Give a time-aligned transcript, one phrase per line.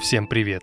[0.00, 0.62] Всем привет!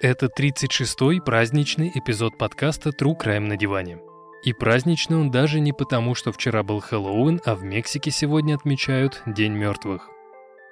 [0.00, 3.98] Это 36-й праздничный эпизод подкаста True Crime на диване.
[4.42, 9.22] И праздничный он даже не потому, что вчера был Хэллоуин, а в Мексике сегодня отмечают
[9.24, 10.08] День мертвых.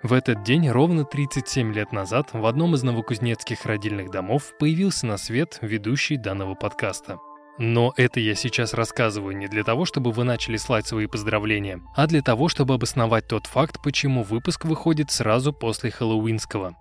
[0.03, 5.17] В этот день ровно 37 лет назад в одном из новокузнецких родильных домов появился на
[5.17, 7.21] свет ведущий данного подкаста.
[7.59, 12.09] Но это я сейчас рассказываю не для того, чтобы вы начали слать свои поздравления, а
[12.09, 16.75] для того, чтобы обосновать тот факт, почему выпуск выходит сразу после хэллоуинского.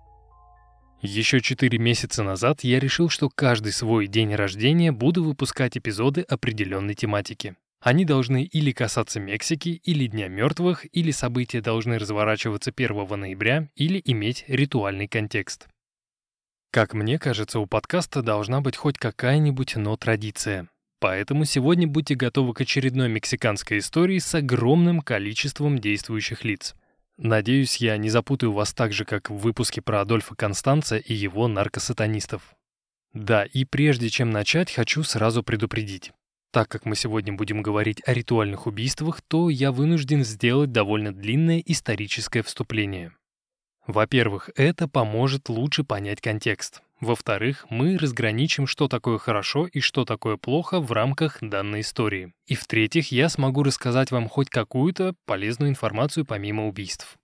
[1.02, 6.94] Еще четыре месяца назад я решил, что каждый свой день рождения буду выпускать эпизоды определенной
[6.94, 7.56] тематики.
[7.80, 14.02] Они должны или касаться Мексики, или Дня мертвых, или события должны разворачиваться 1 ноября, или
[14.04, 15.68] иметь ритуальный контекст.
[16.70, 20.68] Как мне кажется, у подкаста должна быть хоть какая-нибудь, но традиция.
[21.00, 26.74] Поэтому сегодня будьте готовы к очередной мексиканской истории с огромным количеством действующих лиц.
[27.22, 31.48] Надеюсь, я не запутаю вас так же, как в выпуске про Адольфа Констанца и его
[31.48, 32.54] наркосатанистов.
[33.12, 36.12] Да, и прежде чем начать, хочу сразу предупредить.
[36.50, 41.62] Так как мы сегодня будем говорить о ритуальных убийствах, то я вынужден сделать довольно длинное
[41.66, 43.12] историческое вступление.
[43.86, 46.80] Во-первых, это поможет лучше понять контекст.
[47.00, 52.34] Во-вторых, мы разграничим, что такое хорошо и что такое плохо в рамках данной истории.
[52.46, 57.16] И в-третьих, я смогу рассказать вам хоть какую-то полезную информацию помимо убийств.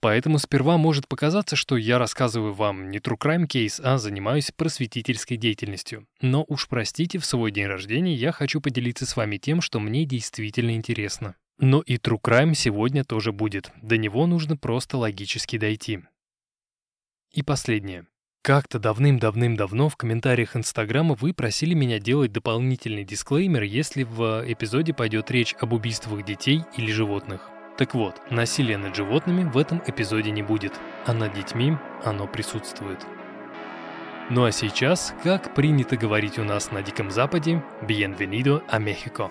[0.00, 5.36] Поэтому сперва может показаться, что я рассказываю вам не true crime кейс, а занимаюсь просветительской
[5.36, 6.06] деятельностью.
[6.22, 10.04] Но уж простите, в свой день рождения я хочу поделиться с вами тем, что мне
[10.04, 11.34] действительно интересно.
[11.58, 13.72] Но и true crime сегодня тоже будет.
[13.82, 16.00] До него нужно просто логически дойти.
[17.32, 18.06] И последнее.
[18.48, 25.30] Как-то давным-давным-давно в комментариях Инстаграма вы просили меня делать дополнительный дисклеймер, если в эпизоде пойдет
[25.30, 27.50] речь об убийствах детей или животных.
[27.76, 30.72] Так вот, насилия над животными в этом эпизоде не будет,
[31.04, 33.04] а над детьми оно присутствует.
[34.30, 39.30] Ну а сейчас, как принято говорить у нас на Диком Западе, «Bienvenido a México».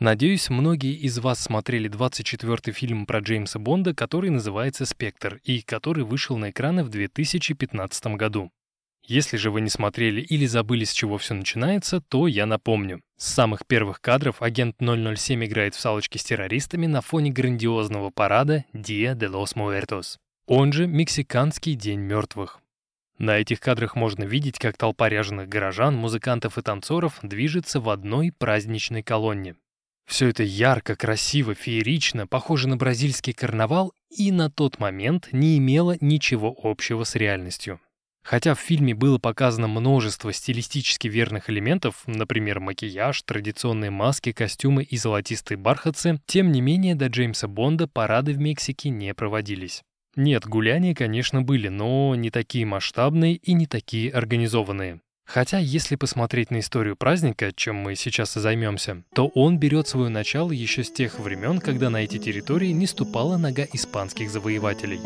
[0.00, 6.04] Надеюсь, многие из вас смотрели 24-й фильм про Джеймса Бонда, который называется «Спектр» и который
[6.04, 8.50] вышел на экраны в 2015 году.
[9.06, 13.02] Если же вы не смотрели или забыли, с чего все начинается, то я напомню.
[13.18, 18.64] С самых первых кадров агент 007 играет в салочки с террористами на фоне грандиозного парада
[18.72, 22.60] Dia de los Muertos, он же Мексиканский день мертвых.
[23.18, 28.32] На этих кадрах можно видеть, как толпа ряженых горожан, музыкантов и танцоров движется в одной
[28.32, 29.56] праздничной колонне.
[30.10, 35.96] Все это ярко, красиво, феерично, похоже на бразильский карнавал и на тот момент не имело
[36.00, 37.80] ничего общего с реальностью.
[38.24, 44.96] Хотя в фильме было показано множество стилистически верных элементов, например, макияж, традиционные маски, костюмы и
[44.96, 49.84] золотистые бархатцы, тем не менее до Джеймса Бонда парады в Мексике не проводились.
[50.16, 55.00] Нет, гуляния, конечно, были, но не такие масштабные и не такие организованные.
[55.32, 60.08] Хотя, если посмотреть на историю праздника, чем мы сейчас и займемся, то он берет свое
[60.08, 64.98] начало еще с тех времен, когда на эти территории не ступала нога испанских завоевателей.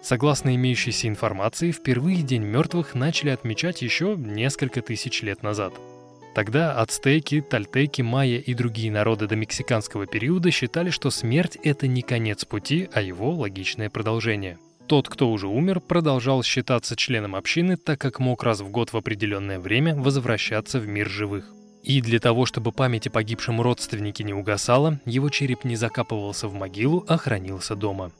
[0.00, 5.74] Согласно имеющейся информации, впервые День мертвых начали отмечать еще несколько тысяч лет назад–
[6.34, 12.02] Тогда ацтеки, тальтеки, майя и другие народы до мексиканского периода считали, что смерть— это не
[12.02, 14.58] конец пути, а его логичное продолжение.
[14.88, 18.96] Тот, кто уже умер, продолжал считаться членом общины, так как мог раз в год в
[18.96, 21.52] определенное время возвращаться в мир живых.
[21.84, 26.54] И для того, чтобы память о погибшем родственнике не угасала, его череп не закапывался в
[26.54, 28.10] могилу, а хранился дома.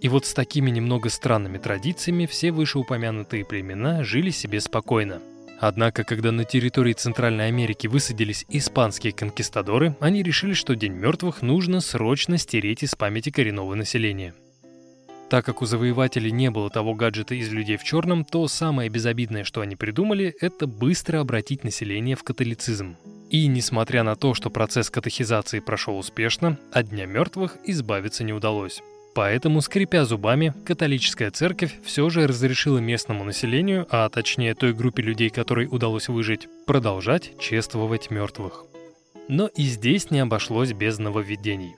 [0.00, 5.20] И вот с такими немного странными традициями все вышеупомянутые племена жили себе спокойно–
[5.58, 11.80] Однако, когда на территории Центральной Америки высадились испанские конкистадоры, они решили, что День мертвых нужно
[11.80, 14.34] срочно стереть из памяти коренного населения.
[15.28, 19.42] Так как у завоевателей не было того гаджета из людей в черном, то самое безобидное,
[19.42, 22.96] что они придумали, это быстро обратить население в католицизм.
[23.28, 28.82] И несмотря на то, что процесс катехизации прошел успешно, от Дня мертвых избавиться не удалось.
[29.16, 35.30] Поэтому, скрипя зубами, католическая церковь все же разрешила местному населению, а точнее той группе людей,
[35.30, 38.66] которой удалось выжить, продолжать чествовать мертвых.
[39.28, 41.76] Но и здесь не обошлось без нововведений.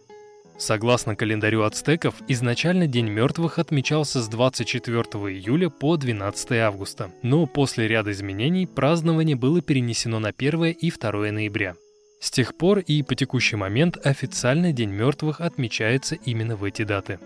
[0.58, 5.00] Согласно календарю ацтеков, изначально День мертвых отмечался с 24
[5.32, 11.12] июля по 12 августа, но после ряда изменений празднование было перенесено на 1 и 2
[11.30, 11.76] ноября.
[12.20, 17.18] С тех пор и по текущий момент официально День мертвых отмечается именно в эти даты.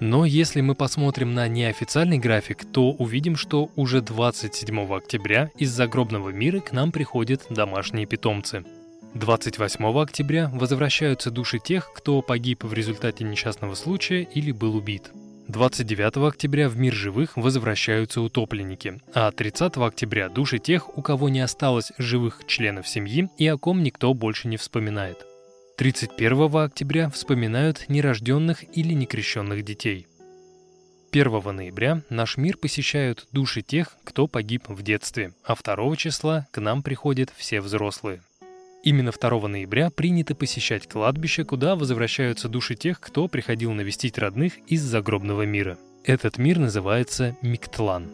[0.00, 6.30] Но если мы посмотрим на неофициальный график, то увидим, что уже 27 октября из загробного
[6.30, 8.64] мира к нам приходят домашние питомцы–
[9.14, 15.10] 28 октября возвращаются души тех, кто погиб в результате несчастного случая или был убит.
[15.52, 21.40] 29 октября в мир живых возвращаются утопленники, а 30 октября души тех, у кого не
[21.40, 25.26] осталось живых членов семьи и о ком никто больше не вспоминает.
[25.76, 30.06] 31 октября вспоминают нерожденных или некрещенных детей.
[31.12, 36.62] 1 ноября наш мир посещают души тех, кто погиб в детстве, а 2 числа к
[36.62, 38.22] нам приходят все взрослые.
[38.82, 44.82] Именно 2 ноября принято посещать кладбище, куда возвращаются души тех, кто приходил навестить родных из
[44.82, 45.78] загробного мира.
[46.04, 48.10] Этот мир называется Миктлан.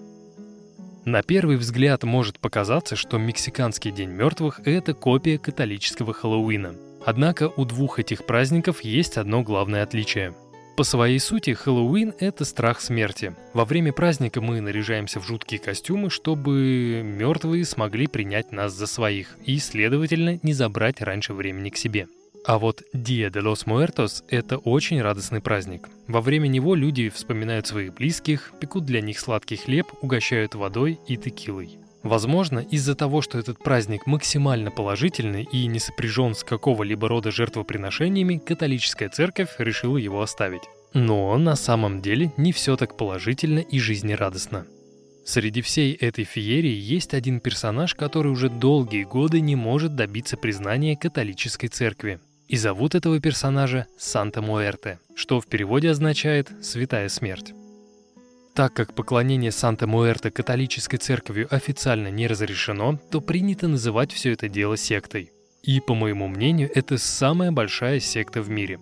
[1.07, 6.75] На первый взгляд может показаться, что мексиканский День мертвых– это копия католического Хэллоуина.
[7.07, 10.35] Однако у двух этих праздников есть одно главное отличие–
[10.79, 13.35] по своей сути, Хэллоуин— это страх смерти.
[13.53, 19.37] Во время праздника мы наряжаемся в жуткие костюмы, чтобы мертвые смогли принять нас за своих
[19.45, 22.07] и, следовательно, не забрать раньше времени к себе.
[22.47, 25.89] А вот Dia de los Muertos— это очень радостный праздник.
[26.07, 31.17] Во время него люди вспоминают своих близких, пекут для них сладкий хлеб, угощают водой и
[31.17, 31.81] текилой.
[32.09, 38.39] Возможно, из-за того, что этот праздник максимально положительный и не сопряжен с какого-либо рода жертвоприношениями,
[38.39, 40.63] католическая церковь решила его оставить.
[40.95, 44.65] Но на самом деле не все так положительно и жизнерадостно.
[45.27, 50.97] Среди всей этой феерии есть один персонаж, который уже долгие годы не может добиться признания
[50.97, 52.21] католической церкви.
[52.47, 57.53] И зовут этого персонажа Санта Муэрте, что в переводе означает «святая смерть».
[58.59, 64.77] Так как поклонение Санта-Муэрте католической церковью официально не разрешено, то принято называть все это дело
[64.77, 65.31] сектой.
[65.63, 68.81] И, по моему мнению, это самая большая секта в мире.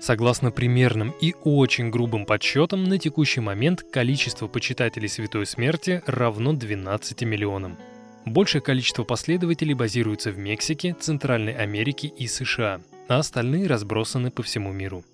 [0.00, 7.20] Согласно примерным и очень грубым подсчетам, на текущий момент количество почитателей Святой Смерти равно 12
[7.24, 7.76] миллионам.
[8.24, 14.72] Большее количество последователей базируется в Мексике, Центральной Америке и США, а остальные разбросаны по всему
[14.72, 15.04] миру.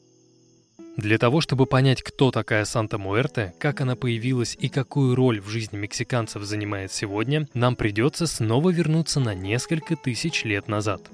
[0.97, 5.77] Для того, чтобы понять, кто такая Санта-Муэрте, как она появилась и какую роль в жизни
[5.77, 11.11] мексиканцев занимает сегодня, нам придется снова вернуться на несколько тысяч лет назад.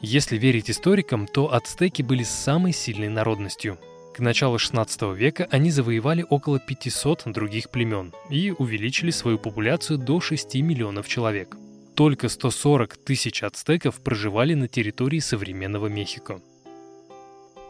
[0.00, 3.78] Если верить историкам, то ацтеки были самой сильной народностью.
[4.12, 10.20] К началу 16 века они завоевали около 500 других племен и увеличили свою популяцию до
[10.20, 11.56] 6 миллионов человек.
[11.94, 16.40] Только 140 тысяч ацтеков проживали на территории современного Мехико.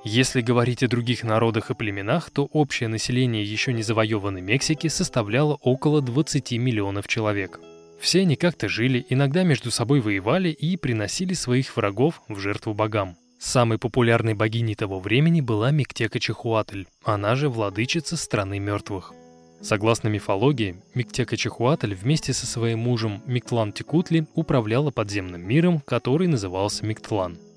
[0.05, 5.59] Если говорить о других народах и племенах, то общее население еще не завоеванной Мексики составляло
[5.63, 7.61] около 20 миллионов человек.
[8.01, 13.17] Все они как-то жили, иногда между собой воевали и приносили своих врагов в жертву богам.
[13.39, 19.13] Самой популярной богиней того времени была Миктека Чихуатль, она же владычица страны мертвых.
[19.61, 26.85] Согласно мифологии, Миктека Чихуатль вместе со своим мужем Миктлан Текутли управляла подземным миром, который назывался
[26.85, 27.39] Миктлан–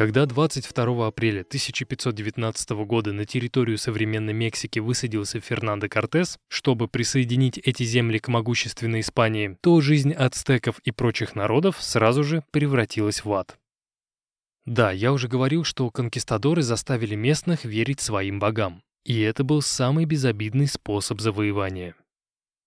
[0.00, 7.82] Когда 22 апреля 1519 года на территорию современной Мексики высадился Фернандо Кортес, чтобы присоединить эти
[7.82, 13.58] земли к могущественной Испании, то жизнь ацтеков и прочих народов сразу же превратилась в ад.
[14.64, 18.82] Да, я уже говорил, что конкистадоры заставили местных верить своим богам.
[19.04, 21.94] И это был самый безобидный способ завоевания.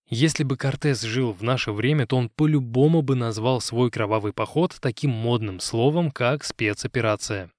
[0.08, 4.76] Если бы Кортес жил в наше время, то он по-любому бы назвал свой кровавый поход
[4.80, 7.50] таким модным словом, как спецоперация.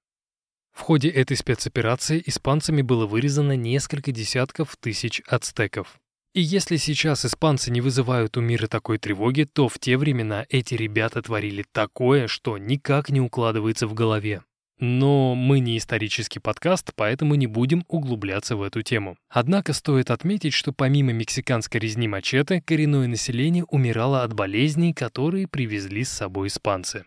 [0.72, 5.98] В ходе этой спецоперации испанцами было вырезано несколько десятков тысяч ацтеков.
[6.34, 10.74] И если сейчас испанцы не вызывают у мира такой тревоги, то в те времена эти
[10.74, 14.42] ребята творили такое, что никак не укладывается в голове.
[14.78, 19.16] Но мы не исторический подкаст, поэтому не будем углубляться в эту тему.
[19.30, 26.04] Однако стоит отметить, что помимо мексиканской резни мачете, коренное население умирало от болезней, которые привезли
[26.04, 27.06] с собой испанцы.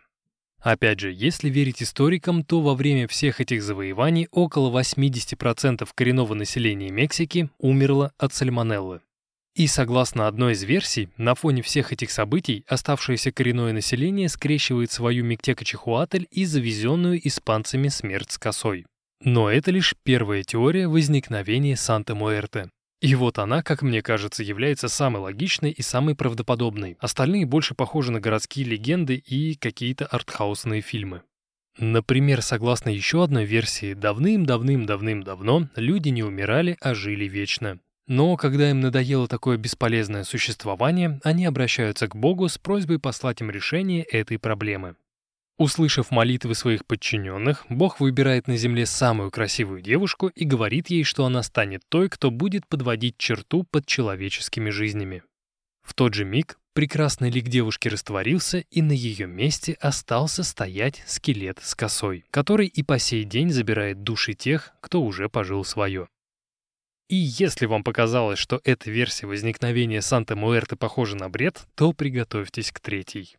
[0.61, 6.89] Опять же, если верить историкам, то во время всех этих завоеваний около 80% коренного населения
[6.89, 9.01] Мексики умерло от сальмонеллы.
[9.55, 15.25] И согласно одной из версий, на фоне всех этих событий оставшееся коренное население скрещивает свою
[15.25, 18.85] Миктека-Чихуатль и завезенную испанцами смерть с косой.
[19.21, 22.69] Но это лишь первая теория возникновения Санта-Муэрте.
[23.01, 26.97] И вот она, как мне кажется, является самой логичной и самой правдоподобной.
[26.99, 31.21] Остальные больше похожи на городские легенды и какие-то артхаусные фильмы.
[31.77, 37.79] Например, согласно еще одной версии, давным-давным-давным-давно люди не умирали, а жили вечно.
[38.09, 43.51] Но когда им надоело такое бесполезное существование, они обращаются к Богу с просьбой послать им
[43.51, 44.95] решение этой проблемы.
[45.59, 51.23] Услышав молитвы своих подчиненных, Бог выбирает на земле самую красивую девушку и говорит ей, что
[51.23, 55.21] она станет той, кто будет подводить черту под человеческими жизнями.
[55.83, 61.59] В тот же миг прекрасный лик девушки растворился, и на ее месте остался стоять скелет
[61.61, 66.07] с косой, который и по сей день забирает души тех, кто уже пожил свое.
[67.09, 72.79] И если вам показалось, что эта версия возникновения Санта-Муэрте похожа на бред, то приготовьтесь к
[72.79, 73.35] третьей.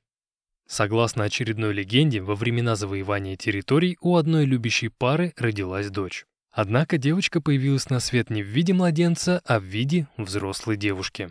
[0.67, 6.27] Согласно очередной легенде, во времена завоевания территорий у одной любящей пары родилась дочь.
[6.53, 11.31] Однако девочка появилась на свет не в виде младенца, а в виде взрослой девушки.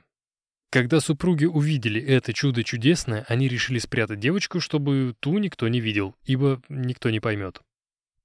[0.72, 6.15] Когда супруги увидели это чудо чудесное, они решили спрятать девочку, чтобы ту никто не видел,
[6.24, 7.62] ибо никто не поймет.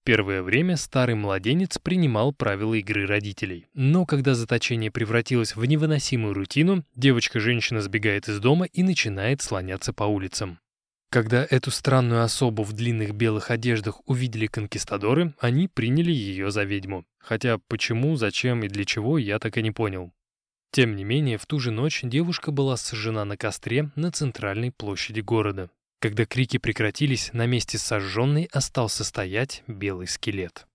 [0.05, 3.67] Первое время старый младенец принимал правила игры родителей.
[3.73, 10.05] Но когда заточение превратилось в невыносимую рутину, девочка-женщина сбегает из дома и начинает слоняться по
[10.05, 10.59] улицам.
[11.11, 17.07] Когда эту странную особу в длинных белых одеждах увидели конкистадоры, они приняли ее за ведьму.
[17.19, 20.13] Хотя почему, зачем и для чего, я так и не понял.
[20.71, 25.21] Тем не менее, в ту же ночь девушка была сожжена на костре на центральной площади
[25.21, 25.71] города.
[26.05, 30.67] Когда крики прекратились, на месте сожженной остался стоять белый скелет.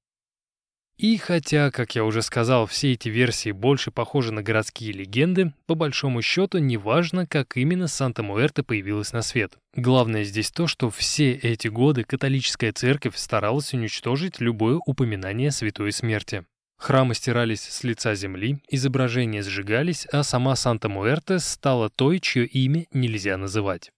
[0.98, 5.76] И хотя, как я уже сказал, все эти версии больше похожи на городские легенды, по
[5.76, 9.54] большому счету неважно, как именно Санта-Муэрте появилась на свет.
[9.76, 16.44] Главное здесь то, что все эти годы католическая церковь старалась уничтожить любое упоминание святой смерти.
[16.80, 23.38] Храмы стирались с лица земли, изображения сжигались, а сама Санта-Муэрте стала той, чье имя нельзя
[23.38, 23.92] называть.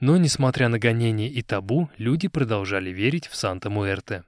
[0.00, 4.24] Но, несмотря на гонения и табу, люди продолжали верить в Санта-Муэрте.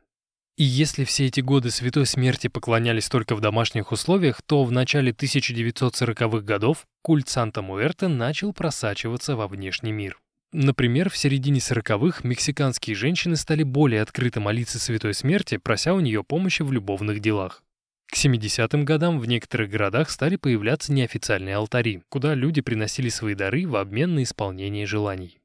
[0.57, 5.13] И если все эти годы Святой Смерти поклонялись только в домашних условиях, то в начале
[5.13, 10.19] 1940-х годов культ Санта-Муэрте начал просачиваться во внешний мир.
[10.53, 16.25] Например, в середине 40-х мексиканские женщины стали более открыто молиться Святой Смерти, прося у нее
[16.25, 17.63] помощи в любовных делах.
[18.11, 23.67] К 70-м годам в некоторых городах стали появляться неофициальные алтари, куда люди приносили свои дары
[23.69, 25.39] в обмен на исполнение желаний.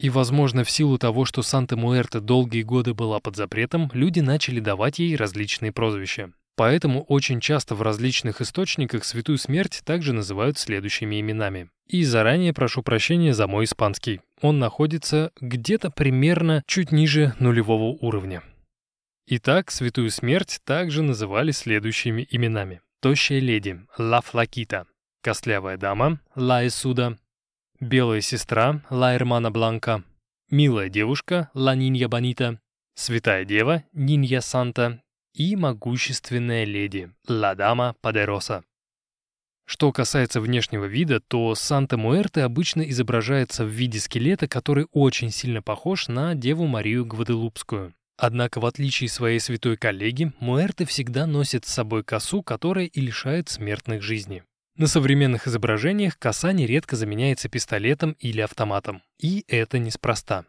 [0.00, 5.00] И, возможно, в силу того, что Санта-Муэрте долгие годы была под запретом, люди начали давать
[5.00, 6.32] ей различные прозвища.
[6.56, 11.70] Поэтому очень часто в различных источниках Святую Смерть также называют следующими именами.
[11.86, 14.20] И заранее прошу прощения за мой испанский.
[14.40, 18.42] Он находится где-то примерно чуть ниже нулевого уровня.
[19.26, 22.80] Итак, Святую Смерть также называли следующими именами.
[23.00, 24.86] Тощая леди– Ла Флакита,
[25.22, 27.18] Костлявая дама– Ла Эсуда,
[27.80, 29.16] Белая сестра Ла
[29.50, 30.02] Бланка,
[30.50, 32.60] Милая девушка Ла Нинья Бонита,
[32.96, 35.00] Святая дева Нинья Санта
[35.32, 38.64] и могущественная леди Ла Дама Падероса.
[39.64, 46.08] Что касается внешнего вида, то Санта-Муэрте обычно изображается в виде скелета, который очень сильно похож
[46.08, 47.94] на Деву Марию Гваделупскую.
[48.16, 53.48] Однако, в отличие своей святой коллеги, Муэрте всегда носит с собой косу, которая и лишает
[53.48, 54.42] смертных жизни.
[54.78, 59.02] На современных изображениях коса нередко заменяется пистолетом или автоматом.
[59.18, 60.44] И это неспроста.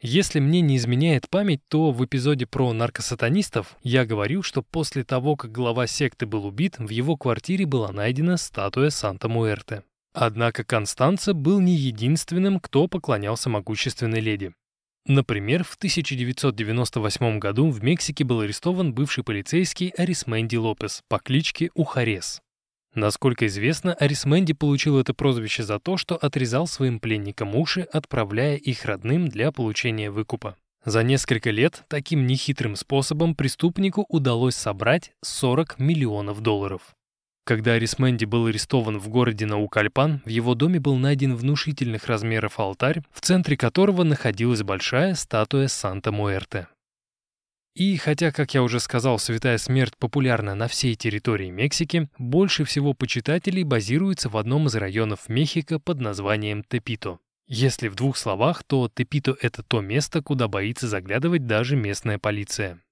[0.00, 5.36] Если мне не изменяет память, то в эпизоде про наркосатанистов я говорил, что после того,
[5.36, 9.84] как глава секты был убит, в его квартире была найдена статуя Санта-Муэрте.
[10.12, 14.52] Однако Констанца был не единственным, кто поклонялся могущественной леди.
[15.06, 22.42] Например, в 1998 году в Мексике был арестован бывший полицейский Арисменди Лопес по кличке Ухарес.
[22.94, 28.84] Насколько известно, Арисменди получил это прозвище за то, что отрезал своим пленникам уши, отправляя их
[28.84, 30.56] родным для получения выкупа.
[30.84, 36.80] За несколько лет таким нехитрым способом преступнику удалось собрать 40 миллионов долларов.
[37.44, 43.02] Когда Арисменди был арестован в городе Наукальпан, в его доме был найден внушительных размеров алтарь,
[43.10, 46.68] в центре которого находилась большая статуя Санта-Муэрте.
[47.78, 52.92] И хотя, как я уже сказал, Святая Смерть популярна на всей территории Мексики, больше всего
[52.92, 57.20] почитателей базируется в одном из районов Мехико под названием Тепито.
[57.46, 62.82] Если в двух словах, то Тепито— это то место, куда боится заглядывать даже местная полиция.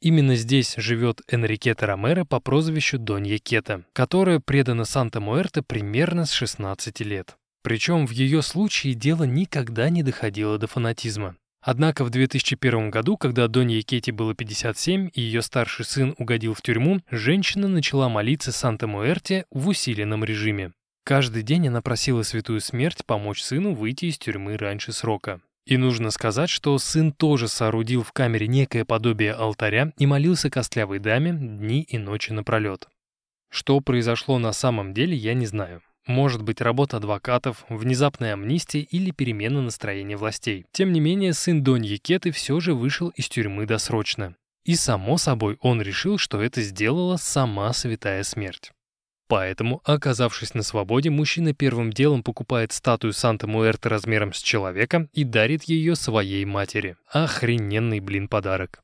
[0.00, 7.00] Именно здесь живет Энрикета Ромеро по прозвищу Донья Кета, которая предана Санта-Муэрте примерно с 16
[7.00, 7.36] лет.
[7.62, 11.36] Причем в ее случае дело никогда не доходило до фанатизма.
[11.62, 16.62] Однако в 2001 году, когда Донье Кетти было 57 и ее старший сын угодил в
[16.62, 20.72] тюрьму, женщина начала молиться Санта-Муэрте в усиленном режиме.
[21.04, 25.40] Каждый день она просила Святую Смерть помочь сыну выйти из тюрьмы раньше срока.
[25.64, 30.98] И нужно сказать, что сын тоже соорудил в камере некое подобие алтаря и молился костлявой
[30.98, 32.88] даме дни и ночи напролет.
[33.50, 35.82] Что произошло на самом деле, я не знаю.
[36.06, 40.66] Может быть, работа адвокатов, внезапная амнистия или перемена настроения властей.
[40.72, 44.34] Тем не менее, сын Доньи Кеты все же вышел из тюрьмы досрочно.
[44.64, 48.72] И, само собой, он решил, что это сделала сама Святая Смерть.
[49.28, 55.64] Поэтому, оказавшись на свободе, мужчина первым делом покупает статую Санта-Муэрте размером с человека и дарит
[55.64, 56.96] ее своей матери.
[57.10, 58.82] Охрененный, блин, подарок.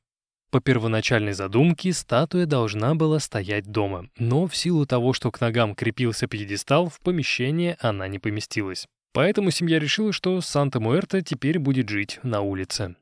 [0.51, 5.75] По первоначальной задумке статуя должна была стоять дома, но в силу того, что к ногам
[5.75, 8.87] крепился пьедестал, в помещение она не поместилась.
[9.13, 12.97] Поэтому семья решила, что Санта-Муэрта теперь будет жить на улице.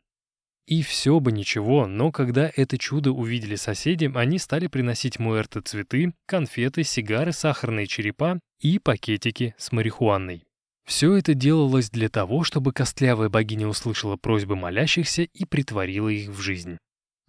[0.67, 6.13] И все бы ничего, но когда это чудо увидели соседи, они стали приносить Муэрте цветы,
[6.27, 10.43] конфеты, сигары, сахарные черепа и пакетики с марихуаной.
[10.85, 16.41] Все это делалось для того, чтобы костлявая богиня услышала просьбы молящихся и притворила их в
[16.41, 16.79] жизнь.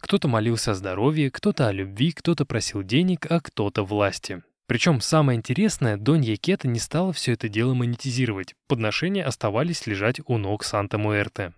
[0.02, 4.44] Кто-то молился о здоровье, кто-то о любви, кто-то просил денег, а кто-то власти.
[4.68, 10.38] Причем самое интересное, Донья Кета не стала все это дело монетизировать, подношения оставались лежать у
[10.38, 11.54] ног Санта-Муэрте.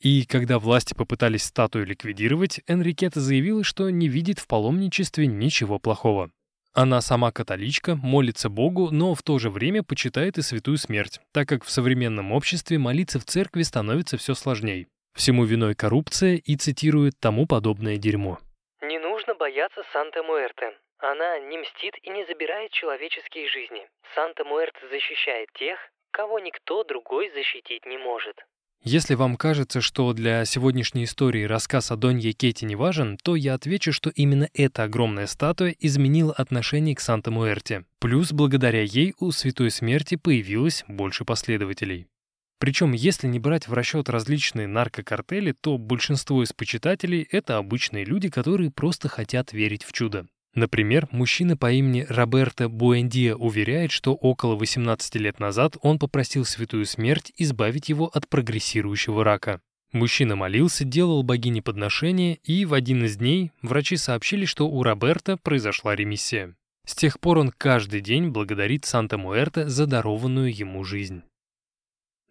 [0.00, 6.30] И когда власти попытались статую ликвидировать, Энрикета заявила, что не видит в паломничестве ничего плохого.
[6.74, 11.48] Она сама католичка, молится Богу, но в то же время почитает и святую смерть, так
[11.48, 14.88] как в современном обществе молиться в церкви становится все сложнее.
[15.14, 18.38] Всему виной коррупция и цитирует тому подобное дерьмо.
[18.80, 20.72] «Не нужно бояться Санта-Муэрте.
[20.98, 23.86] Она не мстит и не забирает человеческие жизни.
[24.14, 25.78] Санта-Муэрте защищает тех,
[26.10, 28.36] кого никто другой защитить не может».
[28.84, 33.54] Если вам кажется, что для сегодняшней истории рассказ о Донье Кете не важен, то я
[33.54, 37.84] отвечу, что именно эта огромная статуя изменила отношение к Санта-Муэрте.
[38.00, 42.08] Плюс благодаря ей у Святой Смерти появилось больше последователей.
[42.62, 48.28] Причем, если не брать в расчет различные наркокартели, то большинство из почитателей— это обычные люди,
[48.28, 50.28] которые просто хотят верить в чудо.
[50.54, 56.86] Например, мужчина по имени Роберто Буэндиа уверяет, что около 18 лет назад он попросил Святую
[56.86, 59.60] Смерть избавить его от прогрессирующего рака.
[59.90, 65.36] Мужчина молился, делал богине подношения, и в один из дней врачи сообщили, что у Роберта
[65.36, 66.54] произошла ремиссия.
[66.86, 71.24] С тех пор он каждый день благодарит Санта-Муэрте за дарованную ему жизнь.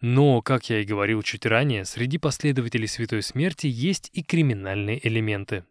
[0.02, 5.64] Но, как я и говорил чуть ранее, среди последователей Святой Смерти есть и криминальные элементы.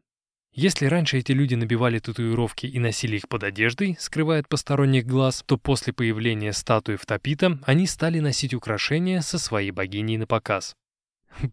[0.52, 5.44] Если раньше эти люди набивали татуировки и носили их под одеждой, скрывая от посторонних глаз,
[5.46, 10.74] то после появления статуи в Топита они стали носить украшения со своей богиней на показ.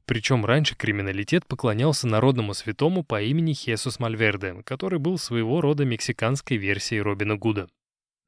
[0.06, 6.58] Причем раньше криминалитет поклонялся народному святому по имени Хесус Мальверде, который был своего рода мексиканской
[6.58, 7.68] версией Робина Гуда.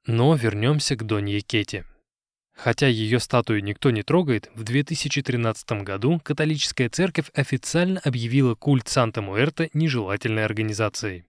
[0.06, 1.86] Но вернемся к Донье Кете.
[2.62, 9.70] Хотя ее статую никто не трогает, в 2013 году католическая церковь официально объявила культ Санта-Муэрте
[9.74, 11.24] нежелательной организацией.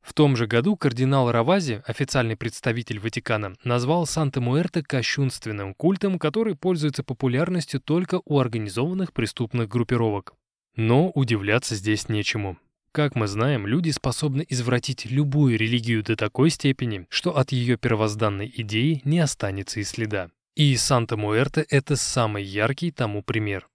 [0.00, 7.04] В том же году кардинал Равази, официальный представитель Ватикана, назвал Санта-Муэрте кощунственным культом, который пользуется
[7.04, 10.34] популярностью только у организованных преступных группировок.
[10.74, 12.58] Но удивляться здесь нечему.
[12.90, 18.52] Как мы знаем, люди способны извратить любую религию до такой степени, что от ее первозданной
[18.56, 20.30] идеи не останется и следа.
[20.54, 23.68] И Санта-Муэрте— это самый яркий тому пример.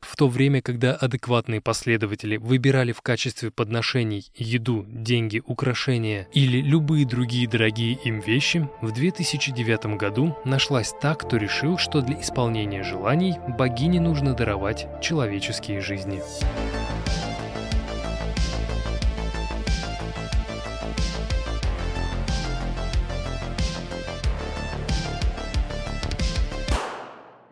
[0.00, 7.06] В то время, когда адекватные последователи выбирали в качестве подношений еду, деньги, украшения или любые
[7.06, 13.36] другие дорогие им вещи, в 2009 году нашлась та, кто решил, что для исполнения желаний
[13.56, 16.20] богине нужно даровать человеческие жизни.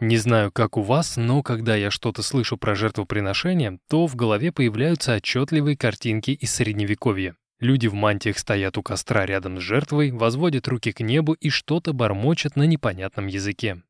[0.03, 4.51] Не знаю, как у вас, но когда я что-то слышу про жертвоприношение, то в голове
[4.51, 7.37] появляются отчетливые картинки из Средневековья.
[7.61, 11.93] Люди в мантиях стоят у костра рядом с жертвой, возводят руки к небу и что-то
[11.93, 13.81] бормочат на непонятном языке.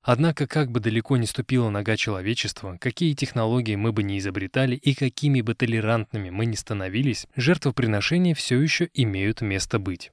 [0.00, 4.94] Однако, как бы далеко ни ступила нога человечества, какие технологии мы бы не изобретали и
[4.94, 10.12] какими бы толерантными мы ни становились, жертвоприношения все еще имеют место быть.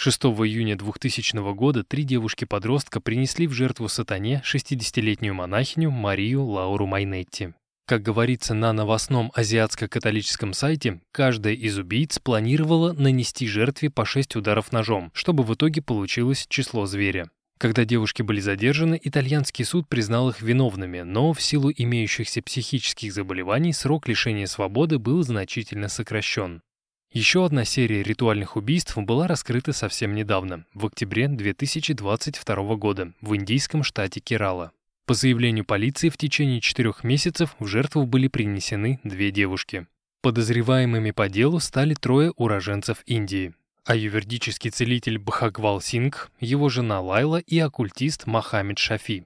[0.00, 7.48] 6 июня 2000 года три девушки-подростка принесли в жертву сатане 60-летнюю монахиню Марию Лауру Майнетти.
[7.84, 14.70] Как говорится на новостном азиатско-католическом сайте, каждая из убийц планировала нанести жертве по 6 ударов
[14.70, 17.28] ножом, чтобы в итоге получилось число зверя.
[17.58, 23.72] Когда девушки были задержаны, итальянский суд признал их виновными, но в силу имеющихся психических заболеваний
[23.72, 26.62] срок лишения свободы был значительно сокращен.
[27.12, 33.82] Еще одна серия ритуальных убийств была раскрыта совсем недавно, в октябре 2022 года, в индийском
[33.82, 34.72] штате Керала.
[35.06, 39.86] По заявлению полиции, в течение четырех месяцев в жертву были принесены две девушки.
[40.20, 43.54] Подозреваемыми по делу стали трое уроженцев Индии
[43.88, 49.24] аювердический целитель Бхагвал Сингх, его жена Лайла и оккультист Мохаммед Шафи.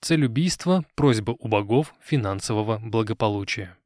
[0.00, 3.76] Цель убийства– просьба у богов финансового благополучия.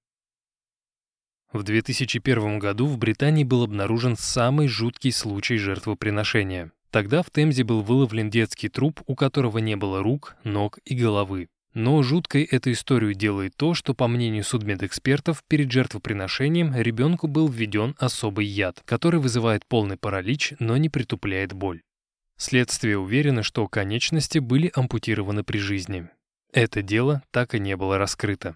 [1.52, 6.72] В 2001 году в Британии был обнаружен самый жуткий случай жертвоприношения.
[6.90, 11.48] Тогда в Темзе был выловлен детский труп, у которого не было рук, ног и головы.
[11.72, 17.94] Но жуткой эту историю делает то, что, по мнению судмедэкспертов, перед жертвоприношением ребенку был введен
[17.98, 21.80] особый яд, который вызывает полный паралич, но не притупляет боль.
[22.36, 26.08] Следствие уверено, что конечности были ампутированы при жизни.
[26.52, 28.54] Это дело так и не было раскрыто.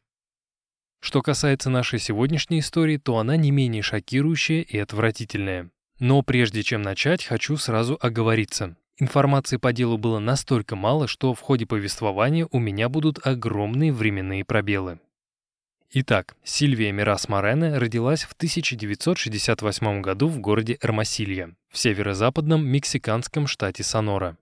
[1.02, 5.68] Что касается нашей сегодняшней истории, то она не менее шокирующая и отвратительная.
[5.98, 8.76] Но прежде чем начать, хочу сразу оговориться.
[8.98, 14.44] Информации по делу было настолько мало, что в ходе повествования у меня будут огромные временные
[14.44, 15.00] пробелы.
[15.90, 23.82] Итак, Сильвия Мирас Морене родилась в 1968 году в городе Эрмасилья, в северо-западном мексиканском штате
[23.82, 24.38] Сонора.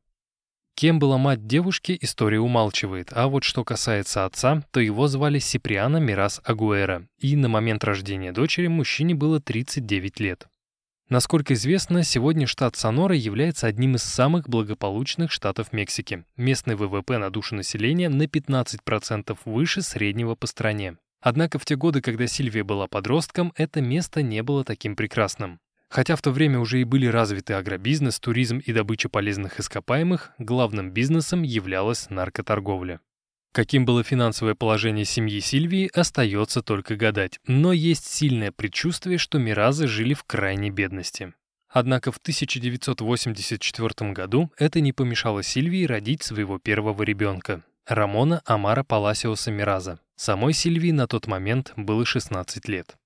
[0.74, 5.98] Кем была мать девушки, история умалчивает, а вот что касается отца, то его звали Сиприано
[5.98, 10.48] Мирас Агуэра, и на момент рождения дочери мужчине было 39 лет.
[11.10, 16.24] Насколько известно, сегодня штат Сонора является одним из самых благополучных штатов Мексики.
[16.36, 20.96] Местный ВВП на душу населения на 15% выше среднего по стране.
[21.20, 25.58] Однако в те годы, когда Сильвия была подростком, это место не было таким прекрасным.
[25.90, 30.92] Хотя в то время уже и были развиты агробизнес, туризм и добыча полезных ископаемых, главным
[30.92, 33.00] бизнесом являлась наркоторговля.
[33.52, 39.88] Каким было финансовое положение семьи Сильвии, остается только гадать, но есть сильное предчувствие, что Миразы
[39.88, 41.34] жили в крайней бедности.
[41.68, 49.50] Однако в 1984 году это не помешало Сильвии родить своего первого ребенка– Рамона Амара Паласиоса
[49.50, 49.98] Мираза.
[50.14, 52.96] Самой Сильвии на тот момент было 16 лет.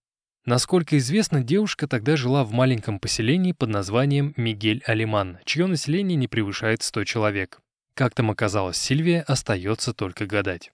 [0.47, 6.83] Насколько известно, девушка тогда жила в маленьком поселении под названием Мигель-Алиман, чье население не превышает
[6.83, 7.61] 100 человек.
[7.95, 10.71] Как там оказалась Сильвия, остается только гадать.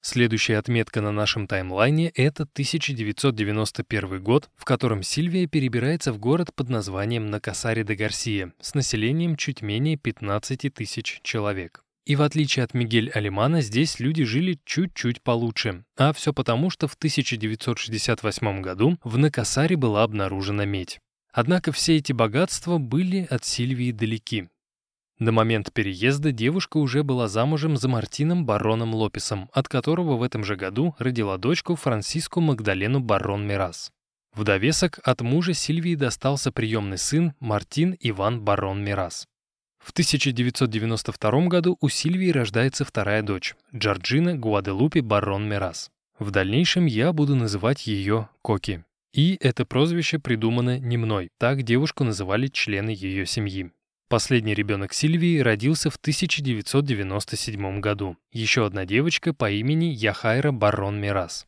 [0.00, 6.68] Следующая отметка на нашем таймлайне— это 1991 год, в котором Сильвия перебирается в город под
[6.68, 11.83] названием Накасари де Гарсия с населением чуть менее 15 тысяч человек.
[12.06, 15.84] И в отличие от Мигель Алимана, здесь люди жили чуть-чуть получше.
[15.96, 21.00] А все потому, что в 1968 году в Накасаре была обнаружена медь.
[21.32, 24.48] Однако все эти богатства были от Сильвии далеки.
[25.18, 30.44] На момент переезда девушка уже была замужем за Мартином Бароном Лопесом, от которого в этом
[30.44, 33.90] же году родила дочку Франсиску Магдалену Барон Мирас.
[34.34, 39.28] В довесок от мужа Сильвии достался приемный сын Мартин Иван Барон Мирас.
[39.84, 45.90] В 1992 году у Сильвии рождается вторая дочь, Джорджина Гуаделупи Барон Мирас.
[46.18, 48.82] В дальнейшем я буду называть ее Коки.
[49.12, 53.72] И это прозвище придумано не мной, так девушку называли члены ее семьи.
[54.08, 58.16] Последний ребенок Сильвии родился в 1997 году.
[58.32, 61.46] Еще одна девочка по имени Яхайра Барон Мирас.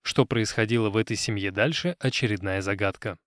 [0.00, 3.18] Что происходило в этой семье дальше– очередная загадка.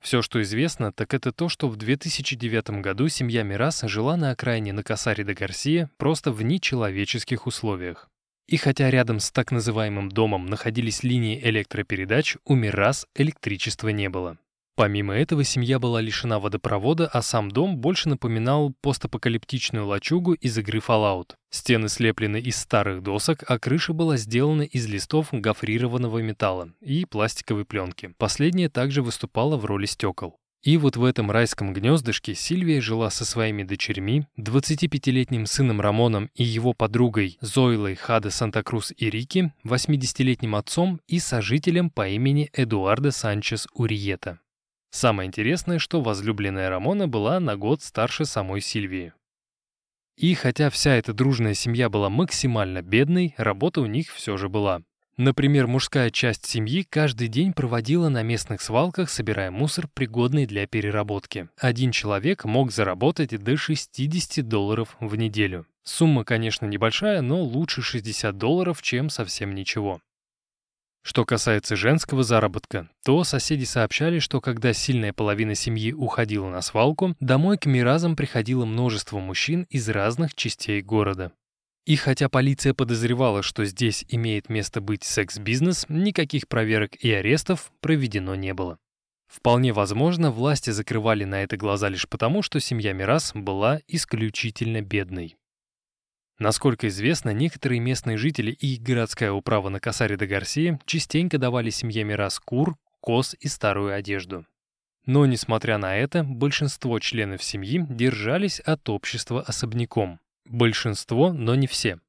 [0.00, 4.72] Все, что известно, так это то, что в 2009 году семья Мирас жила на окраине
[4.72, 8.08] Накасари де Гарсия просто в нечеловеческих условиях.
[8.48, 14.38] И хотя рядом с так называемым домом находились линии электропередач, у Мирас электричества не было.
[14.80, 20.78] Помимо этого, семья была лишена водопровода, а сам дом больше напоминал постапокалиптичную лачугу из игры
[20.78, 21.32] Fallout.
[21.50, 27.66] Стены слеплены из старых досок, а крыша была сделана из листов гофрированного металла и пластиковой
[27.66, 28.14] пленки.
[28.16, 30.38] Последняя также выступала в роли стекол.
[30.62, 36.42] И вот в этом райском гнездышке Сильвия жила со своими дочерьми, 25-летним сыном Рамоном и
[36.42, 43.68] его подругой Зойлой Хада Санта-Крус и Рики, 80-летним отцом и сожителем по имени Эдуардо Санчес
[43.74, 44.38] Уриета.
[44.90, 49.12] Самое интересное, что возлюбленная Рамона была на год старше самой Сильвии.
[50.16, 54.82] И хотя вся эта дружная семья была максимально бедной, работа у них все же была.
[55.16, 61.48] Например, мужская часть семьи каждый день проводила на местных свалках, собирая мусор, пригодный для переработки.
[61.58, 65.66] Один человек мог заработать до 60 долларов в неделю.
[65.82, 70.00] Сумма, конечно, небольшая, но лучше 60 долларов, чем совсем ничего.
[71.02, 77.16] Что касается женского заработка, то соседи сообщали, что когда сильная половина семьи уходила на свалку,
[77.20, 81.32] домой к миразам приходило множество мужчин из разных частей города.
[81.86, 88.34] И хотя полиция подозревала, что здесь имеет место быть секс-бизнес, никаких проверок и арестов проведено
[88.34, 88.78] не было.
[89.26, 95.36] Вполне возможно, власти закрывали на это глаза лишь потому, что семья Мирас была исключительно бедной.
[96.40, 102.02] Насколько известно, некоторые местные жители и городская управа на Касаре де Гарсия частенько давали семье
[102.02, 104.46] Мирас кур, коз и старую одежду.
[105.04, 110.18] Но, несмотря на это, большинство членов семьи держались от общества особняком.
[110.46, 112.00] Большинство, но не все.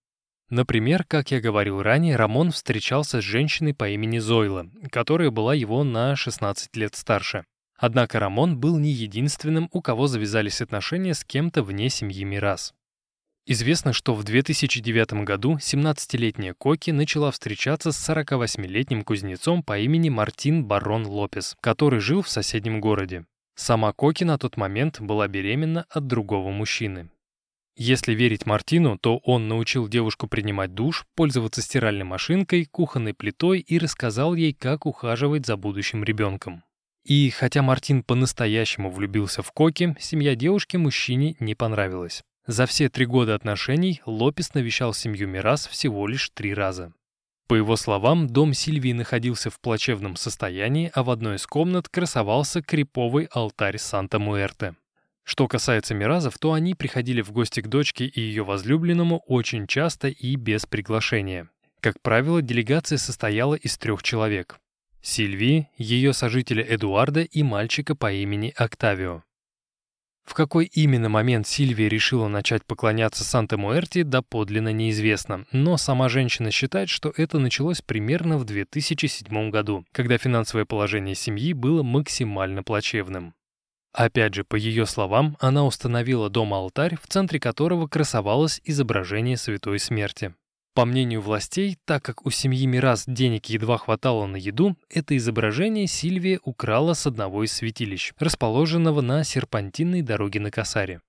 [0.50, 5.84] Например, как я говорил ранее, Рамон встречался с женщиной по имени Зойла, которая была его
[5.84, 7.44] на 16 лет старше.
[7.78, 12.74] Однако Рамон был не единственным, у кого завязались отношения с кем-то вне семьи Мирас.
[13.48, 20.66] Известно, что в 2009 году 17-летняя Коки начала встречаться с 48-летним кузнецом по имени Мартин
[20.66, 23.26] Барон Лопес, который жил в соседнем городе.
[23.56, 27.10] Сама Коки на тот момент была беременна от другого мужчины.
[27.76, 33.80] Если верить Мартину, то он научил девушку принимать душ, пользоваться стиральной машинкой, кухонной плитой и
[33.80, 36.64] рассказал ей, как ухаживать за будущим ребенком.
[37.06, 42.24] И хотя Мартин по-настоящему влюбился в Коки, семья девушки мужчине не понравилась.
[42.48, 46.94] За все три года отношений Лопес навещал семью Мирас всего лишь три раза.
[47.48, 52.62] По его словам, дом Сильвии находился в плачевном состоянии, а в одной из комнат красовался
[52.62, 54.76] криповый алтарь Санта-Муэрте.
[55.24, 60.08] Что касается Миразов, то они приходили в гости к дочке и ее возлюбленному очень часто
[60.08, 61.50] и без приглашения.
[61.80, 64.60] Как правило, делегация состояла из трех человек.
[65.02, 69.24] Сильвии, ее сожителя Эдуарда и мальчика по имени Октавио.
[70.26, 76.90] В какой именно момент Сильвия решила начать поклоняться Санта-Муэрти, доподлинно неизвестно, но сама женщина считает,
[76.90, 83.34] что это началось примерно в 2007 году, когда финансовое положение семьи было максимально плачевным.
[83.94, 90.34] Опять же, по ее словам, она установила дома-алтарь, в центре которого красовалось изображение Святой Смерти.
[90.74, 95.86] По мнению властей, так как у семьи Мирас денег едва хватало на еду, это изображение
[95.86, 101.02] Сильвия украла с одного из святилищ, расположенного на серпантинной дороге на Касаре.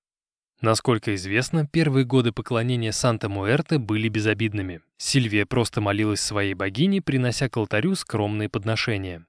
[0.61, 4.81] Насколько известно, первые годы поклонения Санта-Муэрте были безобидными.
[4.96, 9.27] Сильвия просто молилась своей богине, принося к алтарю скромные подношения.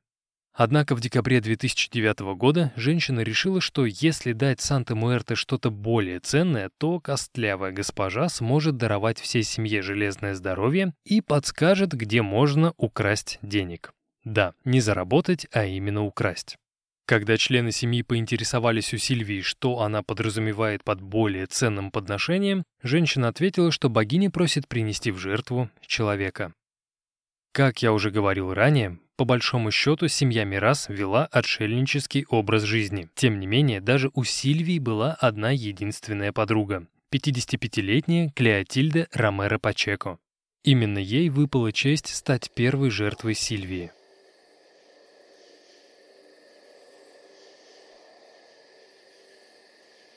[0.55, 6.99] Однако в декабре 2009 года женщина решила, что если дать Санта-Муэрте что-то более ценное, то
[6.99, 13.93] костлявая госпожа сможет даровать всей семье железное здоровье и подскажет, где можно украсть денег.
[14.23, 16.57] Да, не заработать, а именно украсть.
[17.05, 23.71] Когда члены семьи поинтересовались у Сильвии, что она подразумевает под более ценным подношением, женщина ответила,
[23.71, 26.53] что богиня просит принести в жертву человека.
[27.51, 33.07] Как я уже говорил ранее, по большому счету, семья Мирас вела отшельнический образ жизни.
[33.15, 40.19] Тем не менее, даже у Сильвии была одна единственная подруга— 55-летняя Клеотильда Ромеро Пачеко.
[40.65, 43.93] Именно ей выпала честь стать первой жертвой Сильвии.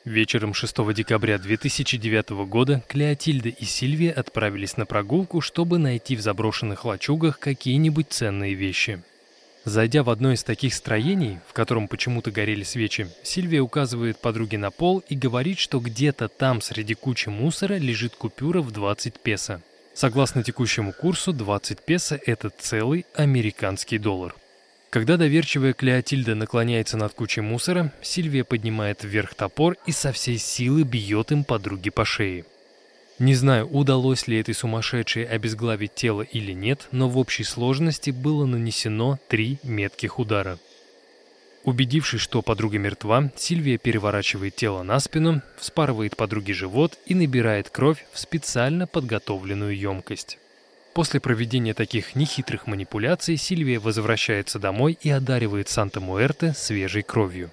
[0.07, 6.85] Вечером 6 декабря 2009 года Клеотильда и Сильвия отправились на прогулку, чтобы найти в заброшенных
[6.85, 9.03] лачугах какие-нибудь ценные вещи.
[9.65, 14.71] Зайдя в одно из таких строений, в котором почему-то горели свечи, Сильвия указывает подруге на
[14.71, 19.61] пол и говорит, что где-то там среди кучи мусора лежит купюра в 20 песо.
[19.93, 24.37] Согласно текущему курсу, 20 песо– это целый американский доллар.
[24.97, 30.85] Когда доверчивая Клеотильда наклоняется над кучей мусора, Сильвия поднимает вверх топор и со всей силы
[30.85, 32.47] бьет им подруги по шее.
[33.19, 38.47] Не знаю, удалось ли этой сумасшедшей обезглавить тело или нет, но в общей сложности было
[38.47, 40.59] нанесено три метких удара.
[41.65, 48.07] Убедившись, что подруга мертва, Сильвия переворачивает тело на спину, вспарывает подруге живот и набирает кровь
[48.15, 50.39] в специально подготовленную емкость.
[50.97, 57.51] После проведения таких нехитрых манипуляций Сильвия возвращается домой и одаривает Санта-Муэрте свежей кровью.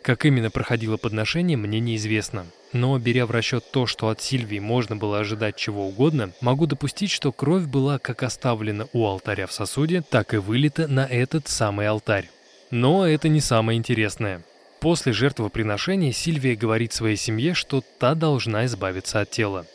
[0.00, 2.46] Как именно проходило подношение, мне неизвестно.
[2.72, 7.10] Но, беря в расчет то, что от Сильвии можно было ожидать чего угодно, могу допустить,
[7.10, 11.86] что кровь была как оставлена у алтаря в сосуде, так и вылита на этот самый
[11.86, 12.30] алтарь.
[12.70, 14.40] Но это не самое интересное.
[14.80, 19.66] После жертвоприношения Сильвия говорит своей семье, что та должна избавиться от тела.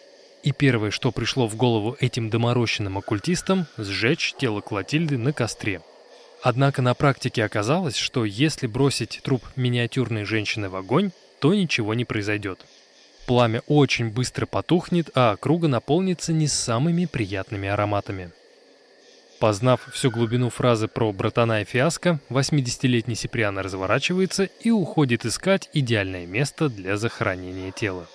[0.44, 5.82] И первое, что пришло в голову этим доморощенным оккультистам– сжечь тело Клотильды на костре.
[6.42, 12.04] Однако на практике оказалось, что если бросить труп миниатюрной женщины в огонь, то ничего не
[12.04, 12.60] произойдет.
[13.26, 18.32] Пламя очень быстро потухнет, а округа наполнится не самыми приятными ароматами.
[19.40, 26.26] Познав всю глубину фразы про братана и фиаско, 80-летний Сиприано разворачивается и уходит искать идеальное
[26.26, 28.08] место для захоронения тела.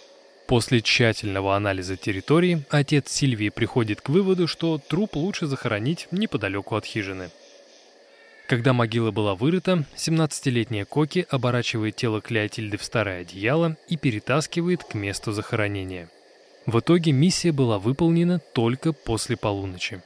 [0.49, 6.87] После тщательного анализа территории отец Сильвии приходит к выводу, что труп лучше захоронить неподалеку от
[6.87, 7.29] хижины.
[8.47, 14.95] Когда могила была вырыта, 17-летняя Коки оборачивает тело Клеотильды в старое одеяло и перетаскивает к
[14.95, 16.09] месту захоронения.
[16.65, 20.01] В итоге миссия была выполнена только после полуночи.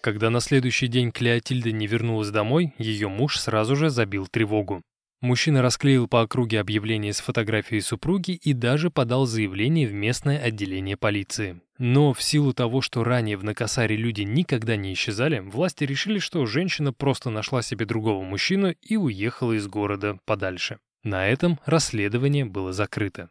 [0.00, 4.82] Когда на следующий день Клеотильда не вернулась домой, ее муж сразу же забил тревогу.
[5.20, 10.96] Мужчина расклеил по округе объявление с фотографией супруги и даже подал заявление в местное отделение
[10.96, 11.60] полиции.
[11.78, 16.44] Но в силу того, что ранее в Накасаре люди никогда не исчезали, власти решили, что
[16.46, 20.78] женщина просто нашла себе другого мужчину и уехала из города подальше.
[21.02, 23.30] На этом расследование было закрыто.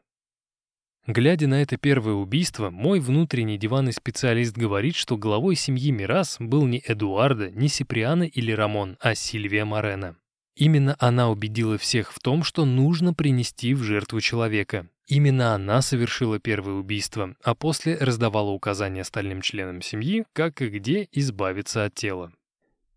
[1.06, 6.66] Глядя на это первое убийство, мой внутренний диванный специалист говорит, что главой семьи Мирас был
[6.66, 10.16] не Эдуарда, не Сиприана или Рамон, а Сильвия Морена.
[10.56, 14.88] Именно она убедила всех в том, что нужно принести в жертву человека.
[15.08, 21.08] Именно она совершила первое убийство, а после раздавала указания остальным членам семьи, как и где
[21.12, 22.32] избавиться от тела.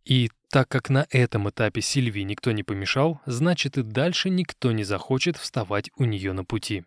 [0.05, 4.85] И так как на этом этапе Сильвии никто не помешал, значит и дальше никто не
[4.85, 6.85] захочет вставать у нее на пути.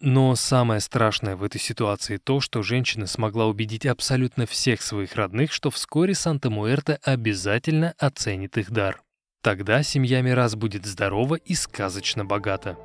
[0.00, 5.52] Но самое страшное в этой ситуации то, что женщина смогла убедить абсолютно всех своих родных,
[5.52, 9.03] что вскоре Санта-Муэрте обязательно оценит их дар.
[9.44, 12.78] Тогда семья Мирас будет здорова и сказочно богата.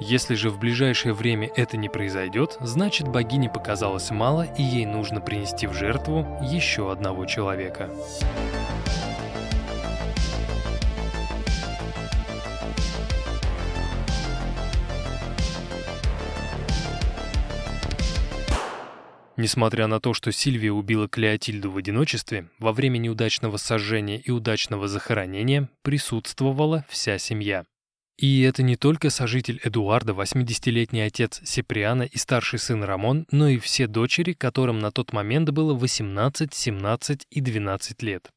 [0.00, 5.22] Если же в ближайшее время это не произойдет, значит богине показалось мало и ей нужно
[5.22, 7.88] принести в жертву еще одного человека.
[19.36, 24.88] Несмотря на то, что Сильвия убила Клеотильду в одиночестве, во время неудачного сожжения и удачного
[24.88, 27.64] захоронения присутствовала вся семья.
[28.18, 33.58] И это не только сожитель Эдуарда, 80-летний отец Сеприана и старший сын Рамон, но и
[33.58, 38.30] все дочери, которым на тот момент было 18, 17 и 12 лет.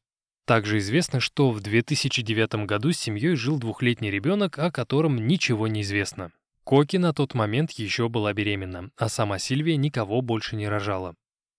[0.46, 5.80] Также известно, что в 2009 году с семьей жил двухлетний ребенок, о котором ничего не
[5.80, 6.30] известно.
[6.70, 11.16] Коки на тот момент еще была беременна, а сама Сильвия никого больше не рожала.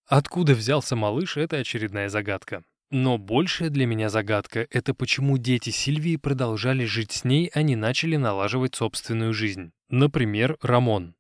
[0.08, 2.64] Откуда взялся малыш– это очередная загадка.
[2.92, 7.76] Но большая для меня загадка– это почему дети Сильвии продолжали жить с ней, а не
[7.76, 9.74] начали налаживать собственную жизнь.
[9.90, 11.16] Например, Рамон.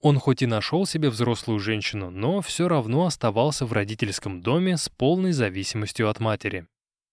[0.00, 4.88] Он хоть и нашел себе взрослую женщину, но все равно оставался в родительском доме с
[4.88, 6.66] полной зависимостью от матери.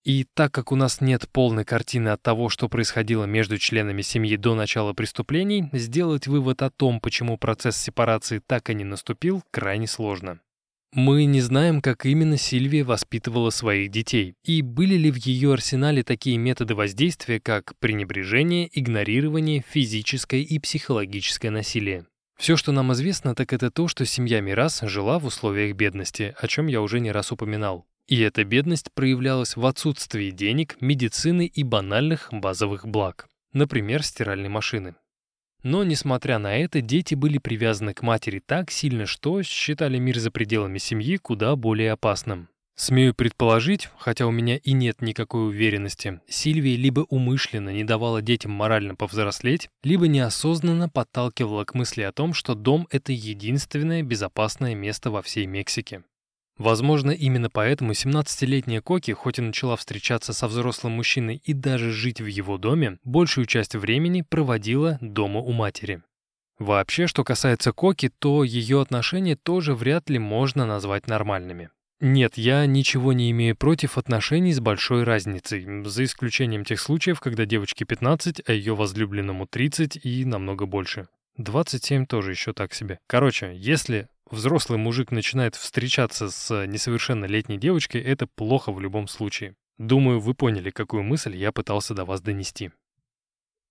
[0.04, 4.36] И так как у нас нет полной картины от того, что происходило между членами семьи
[4.36, 9.88] до начала преступлений, сделать вывод о том, почему процесс сепарации так и не наступил, крайне
[9.88, 10.40] сложно.
[10.92, 16.04] Мы не знаем, как именно Сильвия воспитывала своих детей, и были ли в ее арсенале
[16.04, 22.06] такие методы воздействия, как пренебрежение, игнорирование, физическое и психологическое насилие.
[22.38, 26.48] Все, что нам известно, так это то, что семья Мирас жила в условиях бедности, о
[26.48, 27.88] чем я уже не раз упоминал.
[28.08, 34.96] И эта бедность проявлялась в отсутствии денег, медицины и банальных базовых благ, например, стиральной машины.
[35.64, 40.30] Но, несмотря на это, дети были привязаны к матери так сильно, что считали мир за
[40.30, 42.50] пределами семьи куда более опасным.
[42.76, 48.52] Смею предположить, хотя у меня и нет никакой уверенности, Сильвия либо умышленно не давала детям
[48.52, 55.12] морально повзрослеть, либо неосознанно подталкивала к мысли о том, что дом— это единственное безопасное место
[55.12, 56.04] во всей Мексике.
[56.58, 62.22] Возможно, именно поэтому 17-летняя Коки, хоть и начала встречаться со взрослым мужчиной и даже жить
[62.22, 66.04] в его доме, большую часть времени проводила дома у матери.
[66.60, 71.70] Вообще, что касается Коки, то ее отношения тоже вряд ли можно назвать нормальными.
[72.00, 77.46] Нет, я ничего не имею против отношений с большой разницей, за исключением тех случаев, когда
[77.46, 81.08] девочке 15, а ее возлюбленному 30 и намного больше.
[81.38, 83.00] 27 тоже еще так себе.
[83.08, 89.56] Короче, если взрослый мужик начинает встречаться с несовершеннолетней девочкой, это плохо в любом случае.
[89.78, 92.72] Думаю, вы поняли, какую мысль я пытался до вас донести.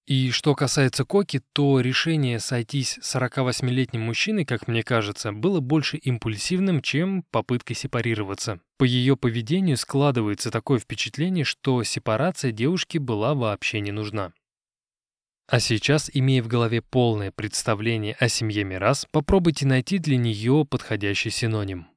[0.07, 5.97] И что касается Коки, то решение сойтись с 48-летним мужчиной, как мне кажется, было больше
[5.97, 8.61] импульсивным, чем попыткой сепарироваться.
[8.79, 14.33] По ее поведению складывается такое впечатление, что сепарация девушки была вообще не нужна.
[15.53, 21.29] А сейчас, имея в голове полное представление о семье Мирас, попробуйте найти для нее подходящий
[21.29, 21.89] синоним.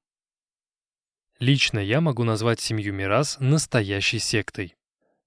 [1.39, 4.75] Лично я могу назвать семью Мирас настоящей сектой.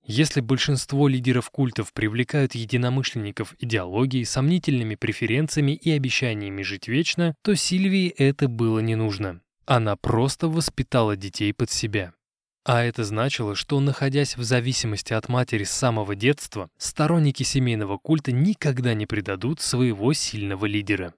[0.05, 8.09] Если большинство лидеров культов привлекают единомышленников идеологией, сомнительными преференциями и обещаниями жить вечно, то Сильвии
[8.11, 9.41] это было не нужно.
[9.65, 12.13] Она просто воспитала детей под себя.
[12.69, 18.31] А это значило, что, находясь в зависимости от матери с самого детства, сторонники семейного культа
[18.31, 21.15] никогда не предадут своего сильного лидера.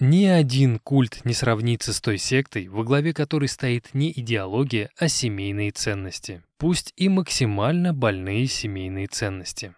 [0.00, 5.08] Ни один культ не сравнится с той сектой, во главе которой стоит не идеология, а
[5.08, 6.42] семейные ценности.
[6.56, 9.74] Пусть и максимально больные семейные ценности.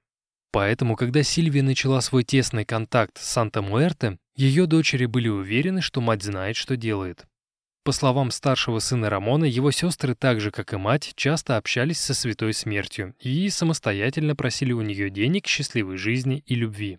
[0.53, 6.23] Поэтому, когда Сильвия начала свой тесный контакт с Санта-Муэрте, ее дочери были уверены, что мать
[6.23, 7.27] знает, что делает.
[7.89, 12.12] По словам старшего сына Рамона, его сестры, так же как и мать, часто общались со
[12.12, 16.99] святой смертью и самостоятельно просили у нее денег, счастливой жизни и любви.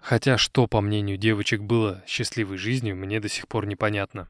[0.00, 4.28] Хотя что, по мнению девочек, было счастливой жизнью, мне до сих пор непонятно.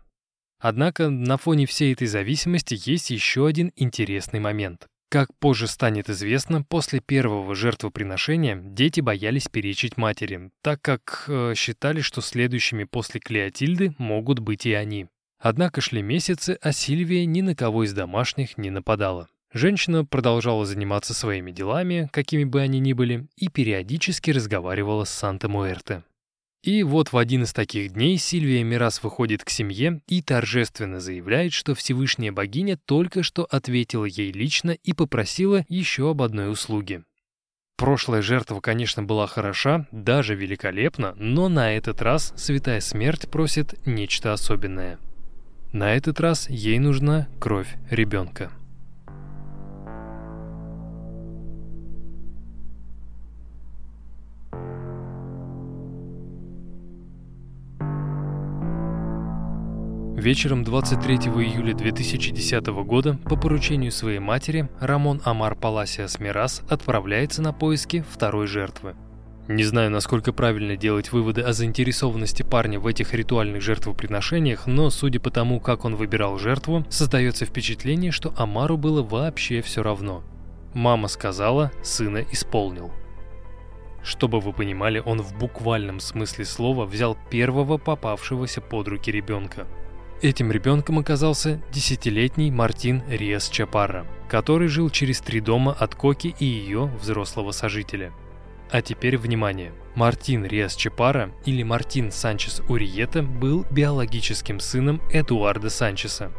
[0.61, 4.87] Однако на фоне всей этой зависимости есть еще один интересный момент.
[5.09, 12.03] Как позже станет известно, после первого жертвоприношения дети боялись перечить матери, так как э, считали,
[12.03, 15.09] что следующими после Клеотильды могут быть и они.
[15.45, 19.29] Однако шли месяцы, а Сильвия ни на кого из домашних не нападала.
[19.53, 26.03] Женщина продолжала заниматься своими делами, какими бы они ни были, и периодически разговаривала с Санта-Муэрте.
[26.63, 31.53] И вот в один из таких дней Сильвия Мирас выходит к семье и торжественно заявляет,
[31.53, 37.05] что Всевышняя богиня только что ответила ей лично и попросила еще об одной услуге.
[37.77, 44.33] Прошлая жертва, конечно, была хороша, даже великолепна, но на этот раз Святая Смерть просит нечто
[44.33, 44.99] особенное.
[45.75, 48.53] На этот раз ей нужна кровь ребенка.
[60.17, 67.53] Вечером 23 июля 2010 года по поручению своей матери Рамон Амар Паласиас Мирас отправляется на
[67.53, 68.95] поиски второй жертвы.
[69.47, 75.21] Не знаю, насколько правильно делать выводы о заинтересованности парня в этих ритуальных жертвоприношениях, но судя
[75.21, 80.25] по тому, как он выбирал жертву, создается впечатление, что Амару было вообще все равно.
[80.73, 82.91] Мама сказала, сына исполнил.
[84.03, 89.67] Чтобы вы понимали, он в буквальном смысле слова взял первого попавшегося под руки ребенка–
[90.25, 96.47] Этим ребенком оказался десятилетний Мартин Риас Чапарра, который жил через три дома от Коки и
[96.47, 98.11] ее взрослого сожителя.
[98.75, 99.73] А теперь внимание.
[99.95, 106.33] Мартин Риас Чапара или Мартин Санчес Уриета был биологическим сыном Эдуарда Санчеса.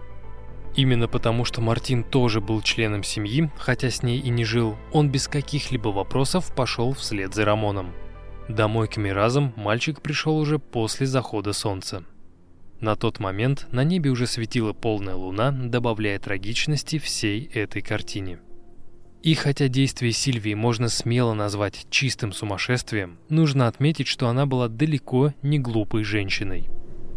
[0.76, 5.10] Именно потому, что Мартин тоже был членом семьи, хотя с ней и не жил, он
[5.10, 7.94] без каких-либо вопросов пошел вслед за Рамоном.
[8.50, 12.04] Домой к Миразам мальчик пришел уже после захода солнца.
[12.82, 18.40] На тот момент на небе уже светила полная луна, добавляя трагичности всей этой картине.
[19.26, 25.34] И хотя действие Сильвии можно смело назвать чистым сумасшествием, нужно отметить, что она была далеко
[25.42, 26.70] не глупой женщиной.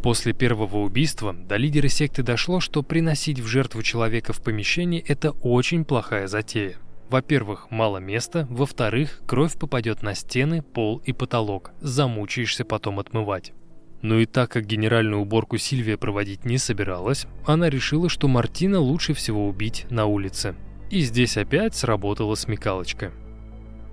[0.02, 5.32] После первого убийства до лидера секты дошло, что приносить в жертву человека в помещении– это
[5.32, 6.78] очень плохая затея.
[7.10, 13.52] Во-первых, мало места, во-вторых, кровь попадет на стены, пол и потолок, замучаешься потом отмывать.
[14.00, 19.12] Но и так как генеральную уборку Сильвия проводить не собиралась, она решила, что Мартина лучше
[19.12, 20.54] всего убить на улице.
[20.90, 23.12] И здесь опять сработала смекалочка.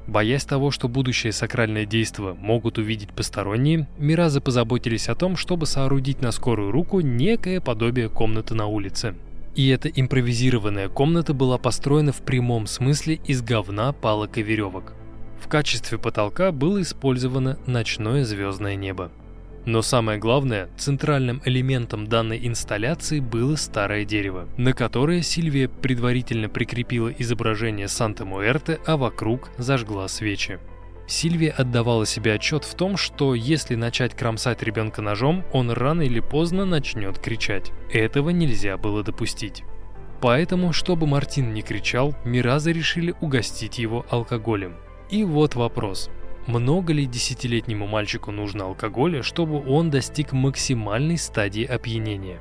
[0.08, 6.22] Боясь того, что будущее сакральное действо могут увидеть посторонние, Миразы позаботились о том, чтобы соорудить
[6.22, 9.16] на скорую руку некое подобие комнаты на улице.
[9.56, 14.94] И эта импровизированная комната была построена в прямом смысле из говна, палок и веревок.
[15.42, 19.12] В качестве потолка было использовано ночное звездное небо.
[19.66, 27.10] Но самое главное, центральным элементом данной инсталляции было старое дерево, на которое Сильвия предварительно прикрепила
[27.10, 30.60] изображение Санта-Муэрте, а вокруг зажгла свечи.
[31.08, 36.20] Сильвия отдавала себе отчет в том, что если начать кромсать ребенка ножом, он рано или
[36.20, 37.72] поздно начнет кричать.
[37.92, 39.64] Этого нельзя было допустить.
[40.22, 44.76] Поэтому, чтобы Мартин не кричал, Миразы решили угостить его алкоголем.
[45.12, 46.10] И вот вопрос.
[46.48, 52.40] Много ли десятилетнему мальчику нужно алкоголя, чтобы он достиг максимальной стадии опьянения?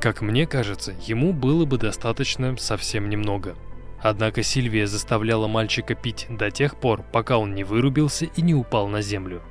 [0.00, 3.54] Как мне кажется, ему было бы достаточно совсем немного.
[4.02, 8.88] Однако Сильвия заставляла мальчика пить до тех пор, пока он не вырубился и не упал
[8.88, 9.42] на землю.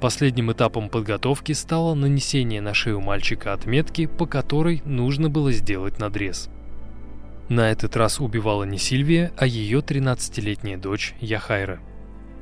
[0.00, 6.50] Последним этапом подготовки стало нанесение на шею мальчика отметки, по которой нужно было сделать надрез.
[7.48, 11.80] На этот раз убивала не Сильвия, а ее 13-летняя дочь Яхайра.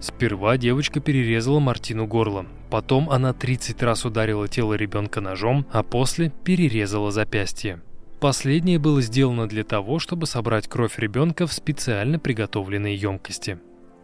[0.01, 6.31] Сперва девочка перерезала Мартину горло, потом она 30 раз ударила тело ребенка ножом, а после
[6.45, 7.83] перерезала запястье.
[8.21, 13.59] Последнее было сделано для того, чтобы собрать кровь ребенка в специально приготовленной емкости.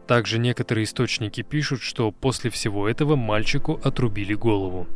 [0.06, 4.86] Также некоторые источники пишут, что после всего этого мальчику отрубили голову.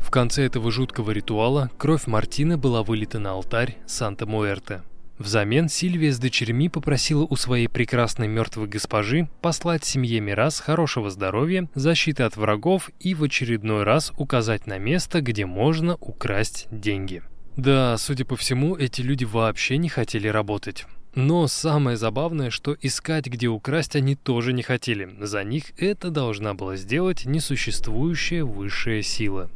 [0.00, 4.82] В конце этого жуткого ритуала кровь Мартина была вылита на алтарь Санта-Муэрте.
[5.18, 11.68] Взамен Сильвия с дочерьми попросила у своей прекрасной мертвой госпожи послать семье Мирас хорошего здоровья,
[11.74, 17.22] защиты от врагов и в очередной раз указать на место, где можно украсть деньги.
[17.56, 20.86] Да, судя по всему, эти люди вообще не хотели работать.
[21.16, 25.16] Но самое забавное, что искать, где украсть, они тоже не хотели.
[25.20, 29.50] За них это должна была сделать несуществующая высшая сила.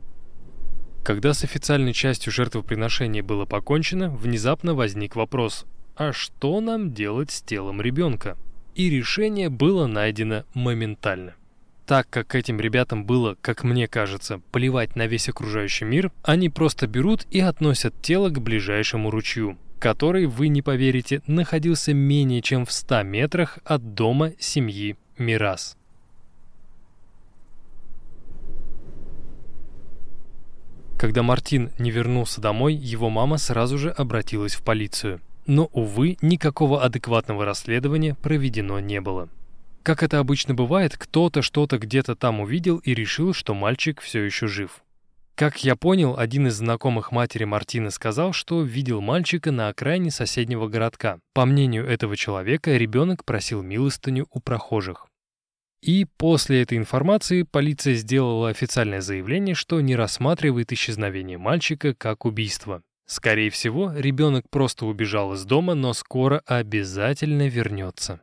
[1.03, 7.43] Когда с официальной частью жертвоприношения было покончено, внезапно возник вопрос «А что нам делать с
[7.43, 8.37] телом ребенка?»
[8.77, 11.35] И решение было найдено моментально.
[11.87, 16.87] Так как этим ребятам было, как мне кажется, плевать на весь окружающий мир, они просто
[16.87, 22.73] берут и относят тело к ближайшему ручью, который, вы не поверите, находился менее чем в
[22.73, 25.77] 100 метрах от дома семьи Мирас.
[31.03, 35.21] Когда Мартин не вернулся домой, его мама сразу же обратилась в полицию.
[35.47, 39.29] Но, увы, никакого адекватного расследования проведено не было.
[39.83, 44.47] Как это обычно бывает, кто-то что-то где-то там увидел и решил, что мальчик все еще
[44.47, 44.85] жив.
[45.35, 50.69] Как я понял, один из знакомых матери Мартины сказал, что видел мальчика на окраине соседнего
[50.69, 51.19] городка.
[51.35, 55.09] По мнению этого человека, ребенок просил милостыню у прохожих.
[55.83, 62.83] И после этой информации полиция сделала официальное заявление, что не рассматривает исчезновение мальчика как убийство.
[63.05, 68.21] Скорее всего, ребенок просто убежал из дома, но скоро обязательно вернется.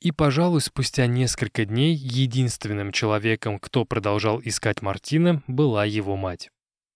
[0.00, 6.50] И, пожалуй, спустя несколько дней единственным человеком, кто продолжал искать Мартина, была его мать.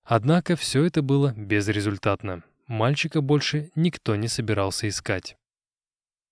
[0.05, 2.45] Однако все это было безрезультатно.
[2.67, 5.38] Мальчика больше никто не собирался искать.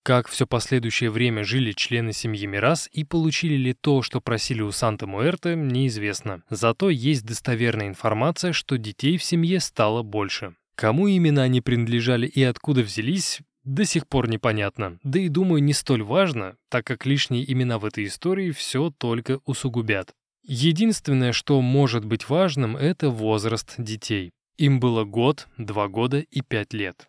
[0.06, 4.70] Как все последующее время жили члены семьи Мирас и получили ли то, что просили у
[4.70, 6.44] Санта-Муэрте, неизвестно.
[6.48, 10.54] Зато есть достоверная информация, что детей в семье стало больше.
[10.76, 15.00] Кому именно они принадлежали и откуда взялись, до сих пор непонятно.
[15.02, 19.40] Да и думаю, не столь важно, так как лишние имена в этой истории все только
[19.44, 20.12] усугубят.
[20.44, 24.30] Единственное, что может быть важным, это возраст детей.
[24.56, 27.08] Им было год, два года и пять лет.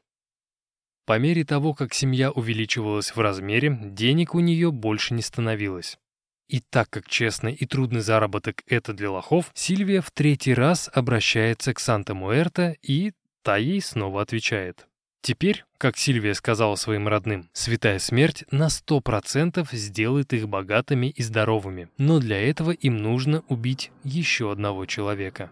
[1.07, 5.97] По мере того, как семья увеличивалась в размере, денег у нее больше не становилось.
[6.49, 11.73] И так как честный и трудный заработок— это для лохов, Сильвия в третий раз обращается
[11.73, 14.85] к Санта-Муэрто, и та ей снова отвечает.
[15.21, 21.87] Теперь, как Сильвия сказала своим родным, святая смерть на 100% сделает их богатыми и здоровыми,
[21.97, 25.51] но для этого им нужно убить еще одного человека.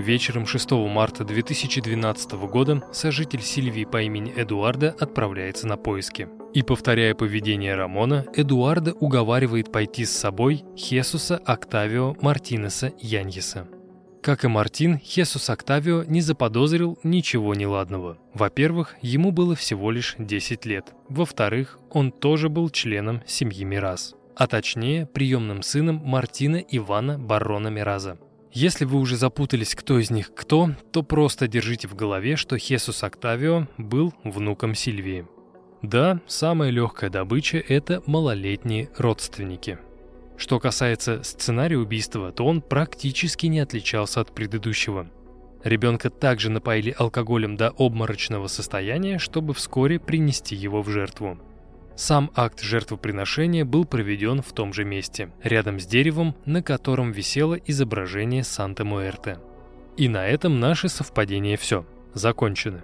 [0.00, 6.26] Вечером 6 марта 2012 года сожитель Сильвии по имени Эдуарда отправляется на поиски.
[6.54, 13.68] И повторяя поведение Рамона, Эдуарда уговаривает пойти с собой Хесуса Октавио Мартинеса Яньеса.
[14.22, 18.16] Как и Мартин, Хесус Октавио не заподозрил ничего неладного.
[18.32, 20.94] Во-первых, ему было всего лишь 10 лет.
[21.10, 24.14] Во-вторых, он тоже был членом семьи Мираз.
[24.34, 28.18] А точнее, приемным сыном Мартина Ивана Барона Мираза.
[28.52, 33.04] Если вы уже запутались, кто из них кто, то просто держите в голове, что Хесус
[33.04, 35.26] Октавио был внуком Сильвии.
[35.82, 39.78] Да, самая легкая добыча– это малолетние родственники.
[40.36, 45.08] Что касается сценария убийства, то он практически не отличался от предыдущего.
[45.62, 51.38] Ребенка также напоили алкоголем до обморочного состояния, чтобы вскоре принести его в жертву.
[52.00, 57.56] Сам акт жертвоприношения был проведен в том же месте, рядом с деревом, на котором висело
[57.56, 59.38] изображение Санта-Муэрте.
[59.98, 61.84] И на этом наше совпадение все.
[62.14, 62.80] Закончено.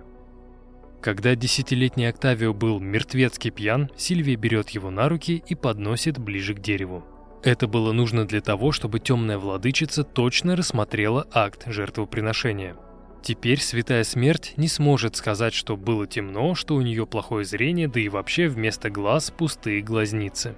[1.00, 6.60] Когда десятилетний Октавио был мертвецкий пьян, Сильвия берет его на руки и подносит ближе к
[6.60, 7.02] дереву.
[7.42, 12.76] Это было нужно для того, чтобы темная владычица точно рассмотрела акт жертвоприношения–
[13.26, 17.98] Теперь Святая Смерть не сможет сказать, что было темно, что у нее плохое зрение, да
[17.98, 20.54] и вообще вместо глаз пустые глазницы.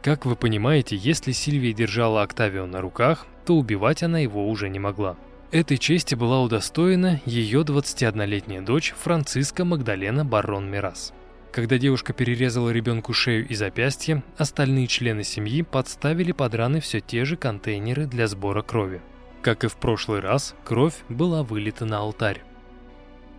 [0.00, 4.78] Как вы понимаете, если Сильвия держала Октавио на руках, то убивать она его уже не
[4.78, 5.18] могла.
[5.50, 11.12] Этой чести была удостоена ее 21-летняя дочь Франциска Магдалена Барон Мирас.
[11.52, 17.26] Когда девушка перерезала ребенку шею и запястье, остальные члены семьи подставили под раны все те
[17.26, 19.02] же контейнеры для сбора крови.
[19.42, 22.42] Как и в прошлый раз, кровь была вылита на алтарь.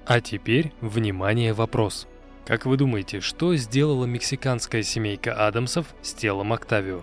[0.06, 2.08] А теперь, внимание, вопрос.
[2.46, 7.02] Как вы думаете, что сделала мексиканская семейка Адамсов с телом Октавио?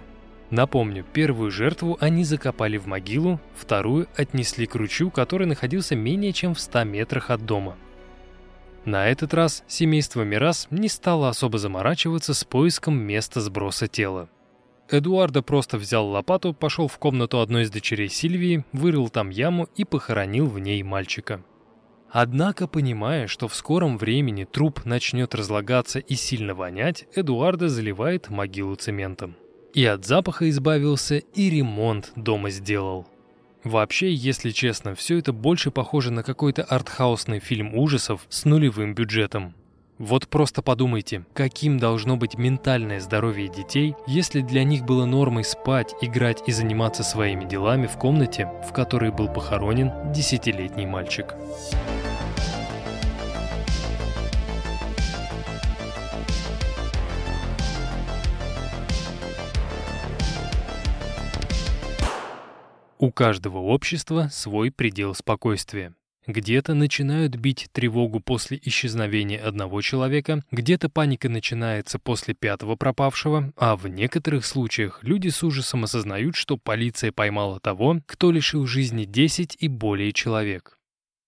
[0.51, 6.55] Напомню, первую жертву они закопали в могилу, вторую отнесли к ручью, который находился менее чем
[6.55, 7.77] в 100 метрах от дома.
[8.85, 14.29] На этот раз семейство Мирас не стало особо заморачиваться с поиском места сброса тела.
[14.89, 19.85] Эдуардо просто взял лопату, пошел в комнату одной из дочерей Сильвии, вырыл там яму и
[19.85, 21.43] похоронил в ней мальчика.
[22.11, 28.77] Однако, понимая, что в скором времени труп начнет разлагаться и сильно вонять, Эдуардо заливает могилу
[28.77, 29.35] цементом.
[29.75, 33.07] И от запаха избавился, и ремонт дома сделал.
[33.65, 39.55] Вообще, если честно, все это больше похоже на какой-то артхаусный фильм ужасов с нулевым бюджетом.
[39.99, 45.95] Вот просто подумайте, каким должно быть ментальное здоровье детей, если для них было нормой спать,
[46.03, 51.35] играть и заниматься своими делами в комнате, в которой был похоронен десятилетний мальчик.
[62.99, 65.95] У каждого общества свой предел спокойствия.
[66.27, 73.77] Где-то начинают бить тревогу после исчезновения одного человека, где-то паника начинается после пятого пропавшего, а
[73.77, 79.57] в некоторых случаях люди с ужасом осознают, что полиция поймала того, кто лишил жизни 10
[79.61, 80.77] и более человек.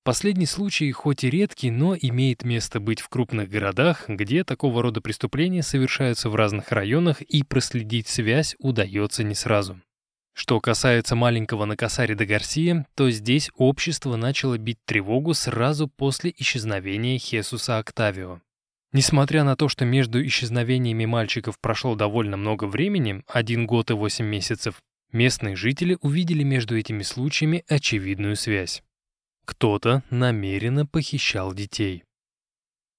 [0.03, 5.01] Последний случай хоть и редкий, но имеет место быть в крупных городах, где такого рода
[5.01, 9.81] преступления совершаются в разных районах и проследить связь удается не сразу.
[10.41, 17.19] Что касается маленького Накасари де Гарсия, то здесь общество начало бить тревогу сразу после исчезновения
[17.19, 18.41] Хесуса Октавио.
[18.93, 24.27] Несмотря на то, что между исчезновениями мальчиков прошло довольно много времени, один год и восемь
[24.27, 24.81] месяцев,
[25.11, 28.85] местные жители увидели между этими случаями очевидную связь.
[29.45, 32.05] Кто-то намеренно похищал детей.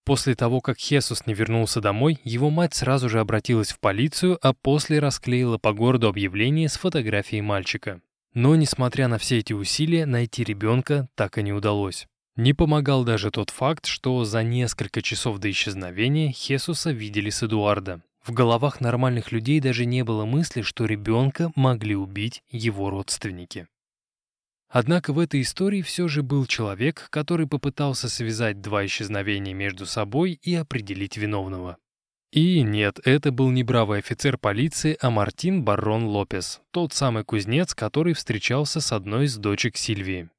[0.05, 4.53] После того, как Хесус не вернулся домой, его мать сразу же обратилась в полицию, а
[4.53, 8.01] после расклеила по городу объявление с фотографией мальчика.
[8.33, 12.07] Но, несмотря на все эти усилия, найти ребенка так и не удалось.
[12.35, 18.01] Не помогал даже тот факт, что за несколько часов до исчезновения Хесуса видели с Эдуарда.
[18.23, 23.67] В головах нормальных людей даже не было мысли, что ребенка могли убить его родственники.
[24.69, 30.33] Однако в этой истории все же был человек, который попытался связать два исчезновения между собой
[30.33, 31.77] и определить виновного.
[32.31, 37.73] И нет, это был не бравый офицер полиции, а Мартин Баррон Лопес, тот самый кузнец,
[37.73, 40.29] который встречался с одной из дочек Сильвии.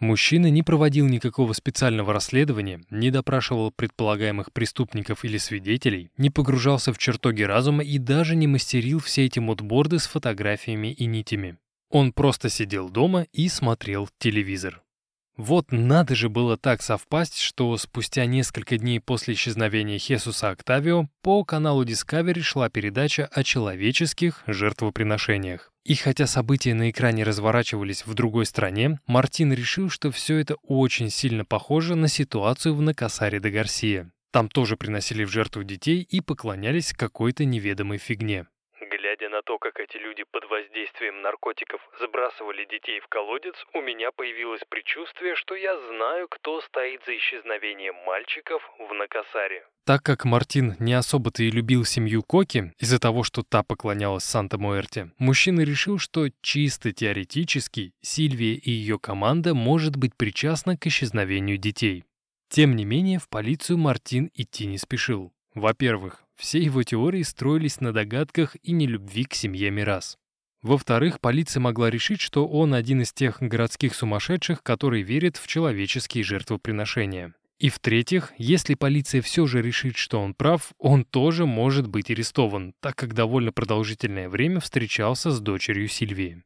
[0.00, 6.98] Мужчина не проводил никакого специального расследования, не допрашивал предполагаемых преступников или свидетелей, не погружался в
[6.98, 11.58] чертоги разума и даже не мастерил все эти мудборды с фотографиями и нитями.
[11.90, 14.84] Он просто сидел дома и смотрел телевизор.
[15.36, 21.44] Вот надо же было так совпасть, что спустя несколько дней после исчезновения Хесуса Октавио по
[21.44, 25.72] каналу Discovery шла передача о человеческих жертвоприношениях.
[25.84, 31.10] И хотя события на экране разворачивались в другой стране, Мартин решил, что все это очень
[31.10, 34.10] сильно похоже на ситуацию в Накасаре де Гарсия.
[34.30, 38.46] Там тоже приносили в жертву детей и поклонялись какой-то неведомой фигне.
[39.14, 44.10] Глядя на то, как эти люди под воздействием наркотиков забрасывали детей в колодец, у меня
[44.10, 49.66] появилось предчувствие, что я знаю, кто стоит за исчезновением мальчиков в Накасаре.
[49.86, 55.10] Так как Мартин не особо-то и любил семью Коки из-за того, что та поклонялась Санта-Муэрте,
[55.18, 62.04] мужчина решил, что чисто теоретически Сильвия и ее команда может быть причастна к исчезновению детей.
[62.48, 65.33] Тем не менее, в полицию Мартин идти не спешил.
[65.54, 70.18] Во-первых, все его теории строились на догадках и нелюбви к семье Мирас.
[70.62, 76.24] Во-вторых, полиция могла решить, что он один из тех городских сумасшедших, которые верят в человеческие
[76.24, 77.34] жертвоприношения.
[77.58, 82.74] И в-третьих, если полиция все же решит, что он прав, он тоже может быть арестован,
[82.80, 86.42] так как довольно продолжительное время встречался с дочерью Сильвии.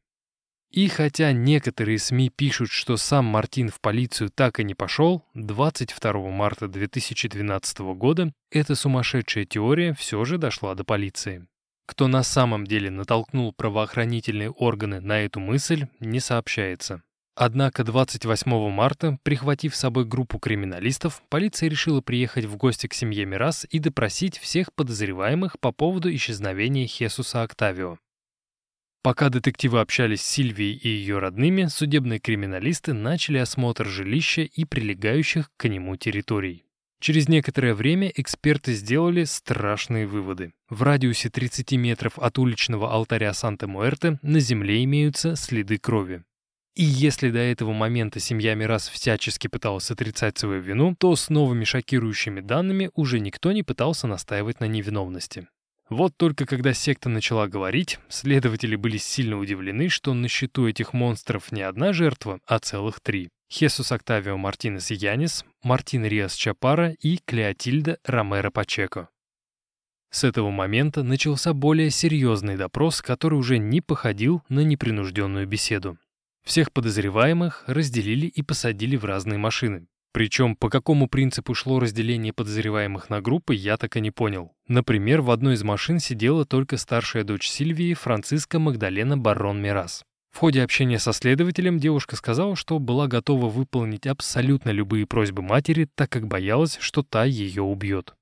[0.71, 6.13] И хотя некоторые СМИ пишут, что сам Мартин в полицию так и не пошел, 22
[6.29, 11.47] марта 2012 года эта сумасшедшая теория все же дошла до полиции.
[11.87, 17.01] Кто на самом деле натолкнул правоохранительные органы на эту мысль, не сообщается.
[17.35, 23.25] Однако 28 марта, прихватив с собой группу криминалистов, полиция решила приехать в гости к семье
[23.25, 27.97] Мирас и допросить всех подозреваемых по поводу исчезновения Хесуса Октавио.
[29.01, 35.49] Пока детективы общались с Сильвией и ее родными, судебные криминалисты начали осмотр жилища и прилегающих
[35.55, 36.65] к нему территорий.
[36.99, 40.51] Через некоторое время эксперты сделали страшные выводы.
[40.69, 46.23] В радиусе 30 метров от уличного алтаря Санта-Муэрте на земле имеются следы крови.
[46.75, 51.63] И если до этого момента семья Мирас всячески пыталась отрицать свою вину, то с новыми
[51.63, 55.47] шокирующими данными уже никто не пытался настаивать на невиновности.
[55.89, 61.51] Вот только когда секта начала говорить, следователи были сильно удивлены, что на счету этих монстров
[61.51, 63.29] не одна жертва, а целых три.
[63.51, 69.09] Хесус Октавио Мартинес Янис, Мартин Риас Чапара и Клеотильда Ромеро Пачеко.
[70.11, 75.97] С этого момента начался более серьезный допрос, который уже не походил на непринужденную беседу.
[76.43, 79.87] Всех подозреваемых разделили и посадили в разные машины.
[80.11, 84.51] Причем по какому принципу шло разделение подозреваемых на группы, я так и не понял.
[84.67, 90.03] Например, в одной из машин сидела только старшая дочь Сильвии, Франциска Магдалена Барон Мирас.
[90.31, 95.87] В ходе общения со следователем девушка сказала, что была готова выполнить абсолютно любые просьбы матери,
[95.95, 98.15] так как боялась, что та ее убьет.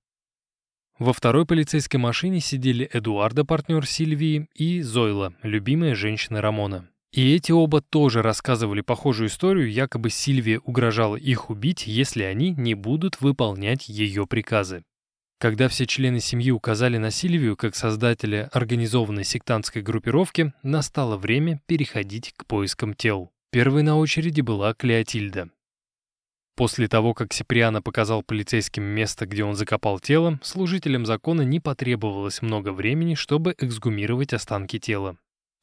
[0.99, 6.89] Во второй полицейской машине сидели Эдуарда, партнер Сильвии, и Зойла, любимая женщина Рамона.
[7.14, 12.74] И эти оба тоже рассказывали похожую историю, якобы Сильвия угрожала их убить, если они не
[12.74, 14.84] будут выполнять ее приказы.
[15.39, 22.34] Когда все члены семьи указали на Сильвию как создателя организованной сектантской группировки, настало время переходить
[22.36, 23.32] к поискам тел.
[23.51, 25.49] Первой на очереди была Клеотильда.
[26.55, 32.41] После того, как Сиприано показал полицейским место, где он закопал тело, служителям закона не потребовалось
[32.41, 35.18] много времени, чтобы эксгумировать останки тела.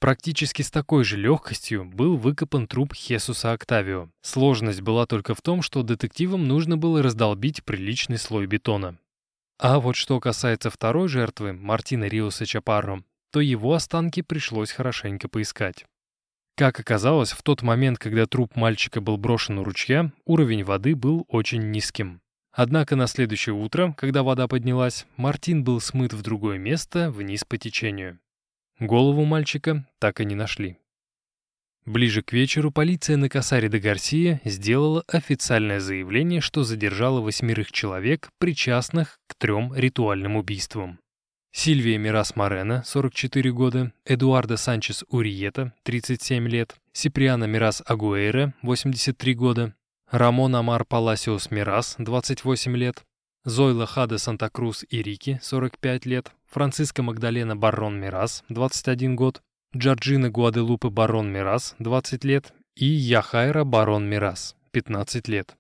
[0.05, 4.11] Практически с такой же легкостью был выкопан труп Хесуса Октавио.
[4.21, 8.99] Сложность была только в том, что детективам нужно было раздолбить приличный слой бетона.
[9.59, 13.03] А вот что касается второй жертвы, Мартина Риуса Чапарро,
[13.33, 15.87] то его останки пришлось хорошенько поискать.
[16.55, 21.25] Как оказалось, в тот момент, когда труп мальчика был брошен у ручья, уровень воды был
[21.29, 22.21] очень низким.
[22.53, 27.57] Однако на следующее утро, когда вода поднялась, Мартин был смыт в другое место вниз по
[27.57, 28.19] течению.
[28.81, 30.79] Голову мальчика так и не нашли.
[31.87, 38.31] Ближе к вечеру полиция на Касаре де Гарсия сделала официальное заявление, что задержала восьмерых человек,
[38.39, 40.99] причастных к трем ритуальным убийствам.
[41.53, 49.75] Сильвия Мирас Морена, 44 года, Эдуарда Санчес Уриета, 37 лет, Сиприана Мирас Агуэйра, 83 года,
[50.11, 53.05] Рамон Амар Паласиос Мирас, 28 лет,
[53.45, 59.43] Зойла Хада Санта-Крус и Рики, 45 лет, Франциска Магдалена Барон Мирас, 21 год,
[59.77, 65.57] Джорджина Гуаделупе Барон Мирас, 20 лет, и Яхайра Барон Мирас, 15 лет.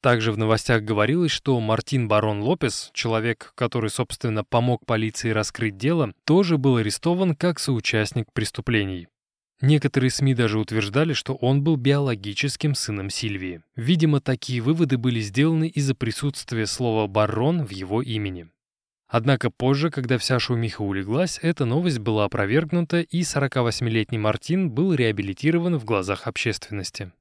[0.00, 6.14] Также в новостях говорилось, что Мартин Барон Лопес, человек, который, собственно, помог полиции раскрыть дело,
[6.24, 9.08] тоже был арестован как соучастник преступлений.
[9.60, 13.60] Некоторые СМИ даже утверждали, что он был биологическим сыном Сильвии.
[13.76, 18.48] Видимо, такие выводы были сделаны из-за присутствия слова «барон» в его имени.
[19.08, 25.78] Однако позже, когда вся шумиха улеглась, эта новость была опровергнута, и 48-летний Мартин был реабилитирован
[25.78, 27.12] в глазах общественности.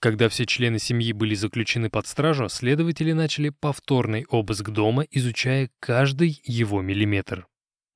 [0.00, 6.40] Когда все члены семьи были заключены под стражу, следователи начали повторный обыск дома, изучая каждый
[6.44, 7.46] его миллиметр.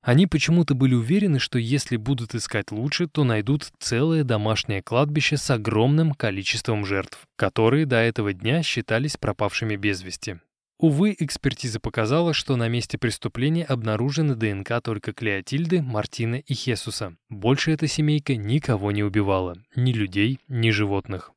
[0.03, 5.49] Они почему-то были уверены, что если будут искать лучше, то найдут целое домашнее кладбище с
[5.51, 10.39] огромным количеством жертв, которые до этого дня считались пропавшими без вести.
[10.81, 17.15] Увы, экспертиза показала, что на месте преступления обнаружены ДНК только Клеотильды, Мартина и Хесуса.
[17.29, 21.33] Больше эта семейка никого не убивала, ни людей, ни животных.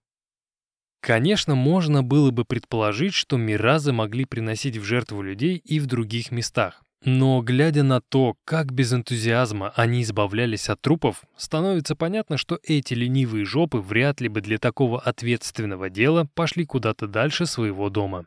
[1.03, 6.31] Конечно, можно было бы предположить, что миразы могли приносить в жертву людей и в других
[6.31, 6.81] местах.
[7.05, 12.95] Но, глядя на то, как без энтузиазма они избавлялись от трупов, становится понятно, что эти
[12.95, 18.25] ленивые жопы вряд ли бы для такого ответственного дела пошли куда-то дальше своего дома.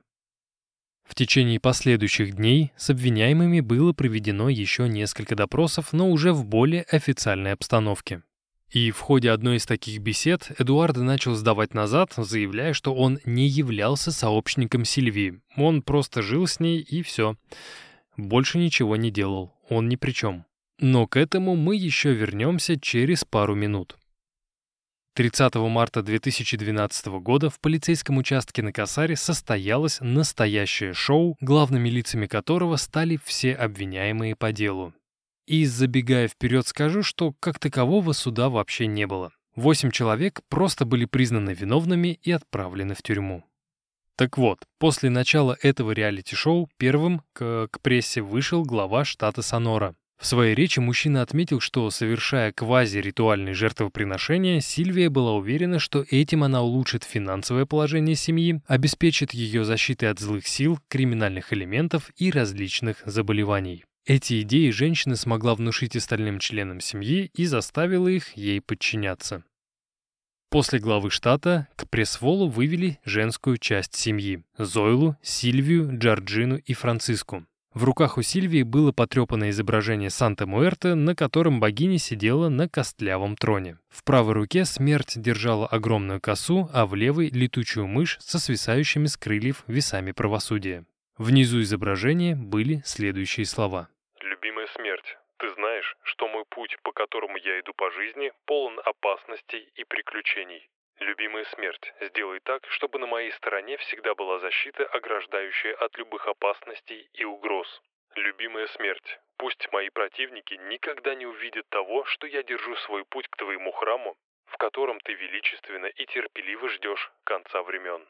[1.08, 6.84] В течение последующих дней с обвиняемыми было проведено еще несколько допросов, но уже в более
[6.84, 8.24] официальной обстановке.
[8.70, 13.48] И в ходе одной из таких бесед Эдуард начал сдавать назад, заявляя, что он не
[13.48, 15.40] являлся сообщником Сильвии.
[15.56, 17.38] Он просто жил с ней и все.
[18.18, 20.46] Больше ничего не делал, он ни при чем.
[20.80, 23.98] Но к этому мы еще вернемся через пару минут.
[25.18, 32.76] 30 марта 2012 года в полицейском участке на Касаре состоялось настоящее шоу, главными лицами которого
[32.76, 34.94] стали все обвиняемые по делу.
[35.48, 39.32] И забегая вперед скажу, что как такового суда вообще не было.
[39.56, 43.44] Восемь человек просто были признаны виновными и отправлены в тюрьму.
[44.18, 49.96] Так вот, после начала этого реалити-шоу первым к, к прессе вышел глава штата Сонора.
[50.18, 56.64] В своей речи мужчина отметил, что, совершая квази-ритуальные жертвоприношения, Сильвия была уверена, что этим она
[56.64, 63.86] улучшит финансовое положение семьи, обеспечит ее защитой от злых сил, криминальных элементов и различных заболеваний.
[64.06, 69.44] Эти идеи женщина смогла внушить остальным членам семьи и заставила их ей подчиняться.
[70.50, 77.46] После главы штата к пресс-волу вывели женскую часть семьи– Зойлу, Сильвию, Джорджину и Франциску.
[77.78, 83.78] В руках у Сильвии было потрепанное изображение Санта-Муэрте, на котором богиня сидела на костлявом троне.
[83.90, 89.16] В правой руке смерть держала огромную косу, а в левой— летучую мышь со свисающими с
[89.16, 90.86] крыльев весами правосудия.
[91.20, 93.90] Внизу изображения были следующие слова.
[94.22, 99.70] «Любимая смерть, ты знаешь, что мой путь, по которому я иду по жизни, полон опасностей
[99.76, 100.68] и приключений.
[101.00, 107.08] Любимая смерть, сделай так, чтобы на моей стороне всегда была защита, ограждающая от любых опасностей
[107.14, 107.68] и угроз.
[108.16, 113.38] Любимая смерть, пусть мои противники никогда не увидят того, что я держу свой путь к
[113.38, 118.04] твоему храму, в котором ты величественно и терпеливо ждешь конца времен.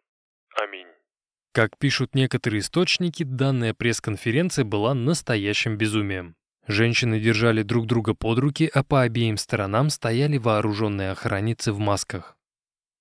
[0.55, 0.88] Аминь.
[1.51, 6.35] Как пишут некоторые источники, данная пресс-конференция была настоящим безумием.
[6.67, 12.36] Женщины держали друг друга под руки, а по обеим сторонам стояли вооруженные охранницы в масках.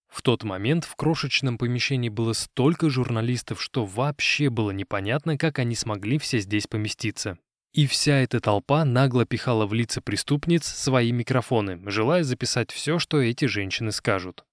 [0.08, 5.74] В тот момент в крошечном помещении было столько журналистов, что вообще было непонятно, как они
[5.74, 7.38] смогли все здесь поместиться.
[7.72, 13.20] И вся эта толпа нагло пихала в лица преступниц свои микрофоны, желая записать все, что
[13.20, 14.44] эти женщины скажут.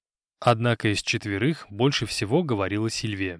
[0.41, 3.39] Однако из четверых больше всего говорила Сильвия.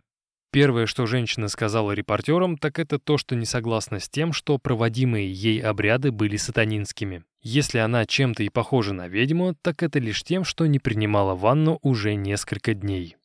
[0.53, 5.33] Первое, что женщина сказала репортерам, так это то, что не согласна с тем, что проводимые
[5.33, 7.23] ей обряды были сатанинскими.
[7.41, 11.79] Если она чем-то и похожа на ведьму, так это лишь тем, что не принимала ванну
[11.81, 13.17] уже несколько дней.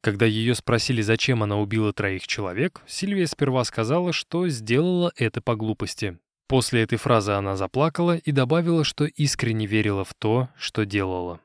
[0.00, 5.54] Когда ее спросили, зачем она убила троих человек, Сильвия сперва сказала, что сделала это по
[5.54, 6.16] глупости.
[6.46, 11.40] После этой фразы она заплакала и добавила, что искренне верила в то, что делала.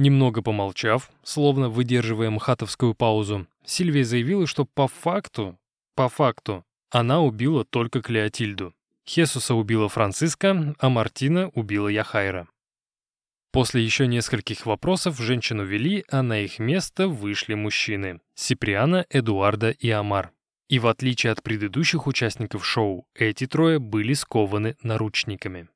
[0.00, 5.58] Немного помолчав, словно выдерживая мхатовскую паузу, Сильвия заявила, что по факту,
[5.94, 8.72] по факту, она убила только Клеотильду.
[9.06, 12.48] Хесуса убила Франциска, а Мартина убила Яхайра.
[13.52, 19.90] После еще нескольких вопросов женщину вели, а на их место вышли мужчины– Сиприана, Эдуарда и
[19.90, 20.30] Амар.
[20.70, 25.68] И в отличие от предыдущих участников шоу, эти трое были скованы наручниками.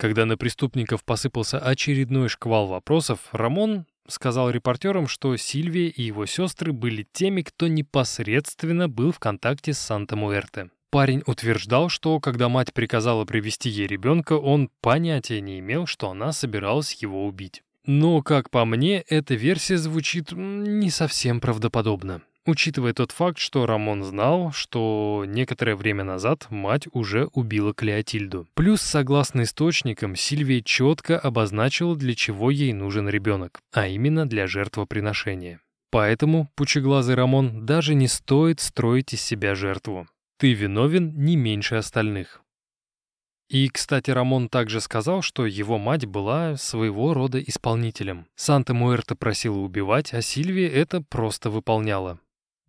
[0.00, 6.72] Когда на преступников посыпался очередной шквал вопросов, Рамон сказал репортерам, что Сильвия и его сестры
[6.72, 10.70] были теми, кто непосредственно был в контакте с Санта-Муэрте.
[10.88, 16.32] Парень утверждал, что когда мать приказала привести ей ребенка, он понятия не имел, что она
[16.32, 17.62] собиралась его убить.
[17.84, 24.02] Но, как по мне, эта версия звучит не совсем правдоподобно учитывая тот факт, что Рамон
[24.02, 28.48] знал, что некоторое время назад мать уже убила Клеотильду.
[28.54, 35.60] Плюс, согласно источникам, Сильвия четко обозначила, для чего ей нужен ребенок, а именно для жертвоприношения.
[35.90, 40.06] Поэтому, пучеглазый Рамон, даже не стоит строить из себя жертву.
[40.38, 42.42] Ты виновен не меньше остальных.
[43.50, 48.26] И, кстати, Рамон также сказал, что его мать была своего рода исполнителем.
[48.36, 52.20] Санта-Муэрта просила убивать, а Сильвия это просто выполняла.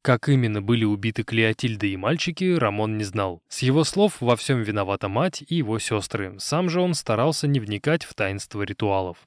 [0.04, 3.43] Как именно были убиты Клеотильда и мальчики, Рамон не знал.
[3.49, 6.36] С его слов во всем виновата мать и его сестры.
[6.39, 9.18] Сам же он старался не вникать в таинство ритуалов.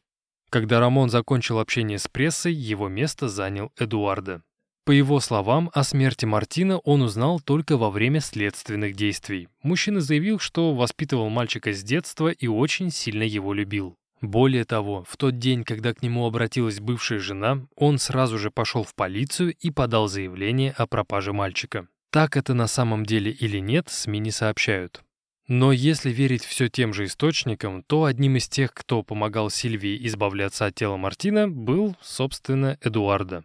[0.51, 4.43] Когда Рамон закончил общение с прессой, его место занял Эдуарда.
[4.85, 9.49] По его словам, о смерти Мартина он узнал только во время следственных действий.
[9.63, 13.97] Мужчина заявил, что воспитывал мальчика с детства и очень сильно его любил.
[14.25, 18.83] Более того, в тот день, когда к нему обратилась бывшая жена, он сразу же пошел
[18.83, 21.89] в полицию и подал заявление о пропаже мальчика.
[22.11, 25.03] Так это на самом деле или нет, СМИ не сообщают.
[25.47, 30.65] Но если верить все тем же источникам, то одним из тех, кто помогал Сильвии избавляться
[30.65, 33.45] от тела Мартина, был, собственно, Эдуарда.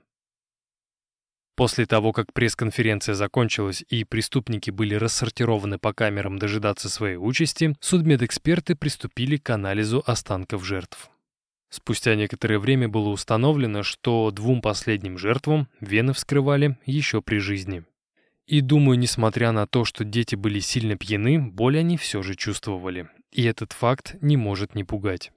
[1.59, 8.75] После того, как пресс-конференция закончилась и преступники были рассортированы по камерам дожидаться своей участи, судмедэксперты
[8.75, 11.09] приступили к анализу останков жертв.
[11.69, 17.83] Спустя некоторое время было установлено, что двум последним жертвам вены вскрывали еще при жизни.
[18.47, 23.09] И думаю, несмотря на то, что дети были сильно пьяны, боль они все же чувствовали.
[23.33, 25.33] И этот факт не может не пугать.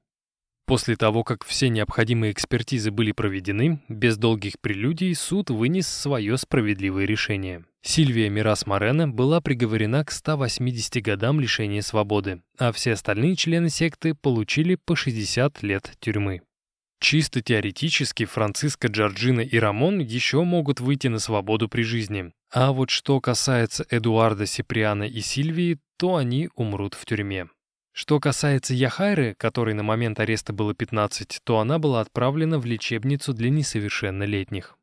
[0.72, 7.04] После того, как все необходимые экспертизы были проведены, без долгих прелюдий суд вынес свое справедливое
[7.04, 7.66] решение.
[7.82, 14.14] Сильвия Мирас Морена была приговорена к 180 годам лишения свободы, а все остальные члены секты
[14.14, 16.40] получили по 60 лет тюрьмы.
[17.00, 22.32] Чисто теоретически Франциско, Джорджина и Рамон еще могут выйти на свободу при жизни.
[22.50, 27.48] А вот что касается Эдуарда, Сиприана и Сильвии, то они умрут в тюрьме.
[27.92, 33.34] Что касается Яхайры, которой на момент ареста было 15, то она была отправлена в лечебницу
[33.34, 34.78] для несовершеннолетних.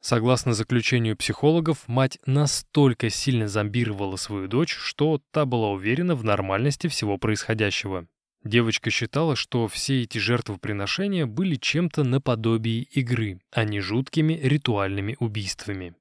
[0.00, 6.86] Согласно заключению психологов, мать настолько сильно зомбировала свою дочь, что та была уверена в нормальности
[6.88, 8.06] всего происходящего.
[8.44, 15.94] Девочка считала, что все эти жертвоприношения были чем-то наподобие игры, а не жуткими ритуальными убийствами.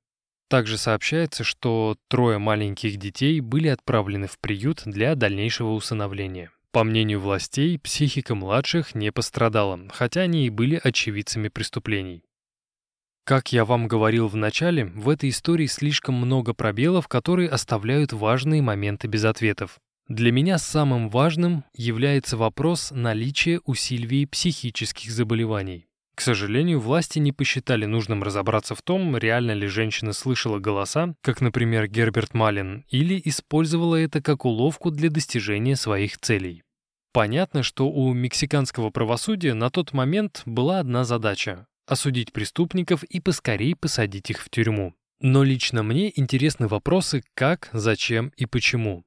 [0.51, 6.51] Также сообщается, что трое маленьких детей были отправлены в приют для дальнейшего усыновления.
[6.73, 12.25] По мнению властей, психика младших не пострадала, хотя они и были очевидцами преступлений.
[13.23, 18.61] Как я вам говорил в начале, в этой истории слишком много пробелов, которые оставляют важные
[18.61, 19.79] моменты без ответов.
[20.09, 25.87] Для меня самым важным является вопрос наличия у Сильвии психических заболеваний.
[26.21, 31.41] К сожалению, власти не посчитали нужным разобраться в том, реально ли женщина слышала голоса, как,
[31.41, 36.61] например, Герберт Малин, или использовала это как уловку для достижения своих целей.
[37.11, 43.75] Понятно, что у мексиканского правосудия на тот момент была одна задача осудить преступников и поскорей
[43.75, 44.93] посадить их в тюрьму.
[45.21, 49.05] Но лично мне интересны вопросы «как», «зачем» и «почему».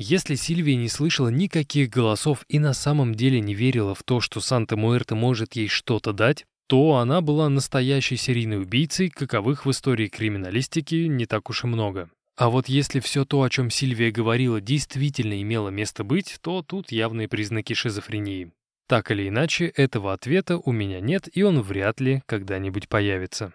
[0.00, 4.40] Если Сильвия не слышала никаких голосов и на самом деле не верила в то, что
[4.40, 11.06] Санта-Муэрте может ей что-то дать, то она была настоящей серийной убийцей, каковых в истории криминалистики
[11.08, 12.08] не так уж и много.
[12.36, 16.92] А вот если все то, о чем Сильвия говорила, действительно имело место быть, то тут
[16.92, 18.52] явные признаки шизофрении.
[18.86, 23.52] Так или иначе, этого ответа у меня нет, и он вряд ли когда-нибудь появится.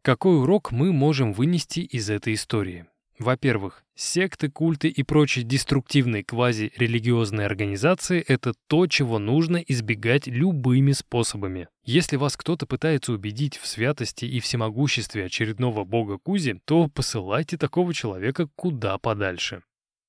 [0.00, 2.86] Какой урок мы можем вынести из этой истории?
[3.18, 11.68] Во-первых, секты, культы и прочие деструктивные квази-религиозные организации– это то, чего нужно избегать любыми способами.
[11.84, 17.94] Если вас кто-то пытается убедить в святости и всемогуществе очередного бога Кузи, то посылайте такого
[17.94, 19.62] человека куда подальше.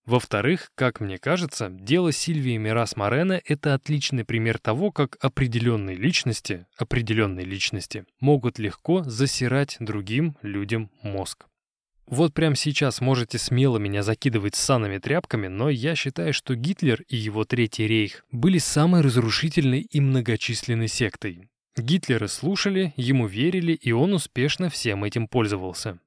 [0.05, 6.65] Во-вторых, как мне кажется, дело Сильвии Мирас Морена– это отличный пример того, как определенные личности,
[6.77, 11.45] определенные личности могут легко засирать другим людям мозг.
[12.07, 17.17] Вот прямо сейчас можете смело меня закидывать санными тряпками, но я считаю, что Гитлер и
[17.17, 21.49] его Третий рейх были самой разрушительной и многочисленной сектой.
[21.75, 25.99] Гитлера слушали, ему верили, и он успешно всем этим пользовался.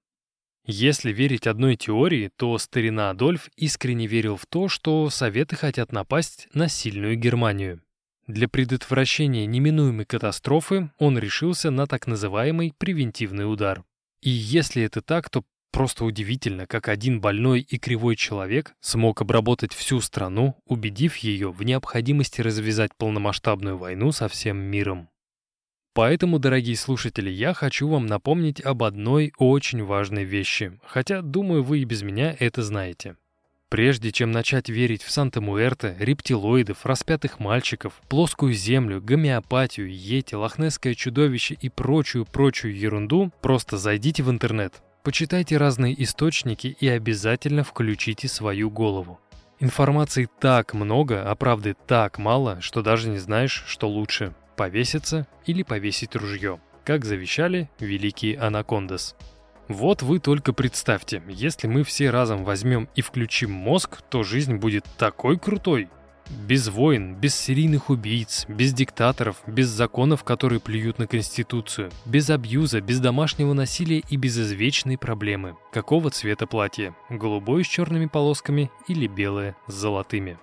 [0.67, 6.49] Если верить одной теории, то старина Адольф искренне верил в то, что Советы хотят напасть
[6.55, 7.83] на сильную Германию.
[8.27, 13.85] Для предотвращения неминуемой катастрофы он решился на так называемый превентивный удар.
[14.23, 19.73] И если это так, то просто удивительно, как один больной и кривой человек смог обработать
[19.73, 25.09] всю страну, убедив ее в необходимости развязать полномасштабную войну со всем миром.
[25.93, 31.81] Поэтому, дорогие слушатели, я хочу вам напомнить об одной очень важной вещи, хотя, думаю, вы
[31.81, 33.17] и без меня это знаете.
[33.69, 41.57] Прежде чем начать верить в Санта-Муэрте, рептилоидов, распятых мальчиков, плоскую землю, гомеопатию, йети, лохнесское чудовище
[41.61, 49.21] и прочую-прочую ерунду, просто зайдите в интернет, почитайте разные источники и обязательно включите свою голову.
[49.59, 55.63] Информации так много, а правды так мало, что даже не знаешь, что лучше повеситься или
[55.63, 59.17] повесить ружье, как завещали великие анакондас.
[59.69, 64.85] Вот вы только представьте, если мы все разом возьмем и включим мозг, то жизнь будет
[64.99, 65.89] такой крутой.
[66.31, 72.81] Без войн, без серийных убийц, без диктаторов, без законов, которые плюют на Конституцию, без абьюза,
[72.81, 75.57] без домашнего насилия и без извечной проблемы.
[75.73, 76.95] Какого цвета платье?
[77.09, 80.39] Голубое с черными полосками или белое с золотыми?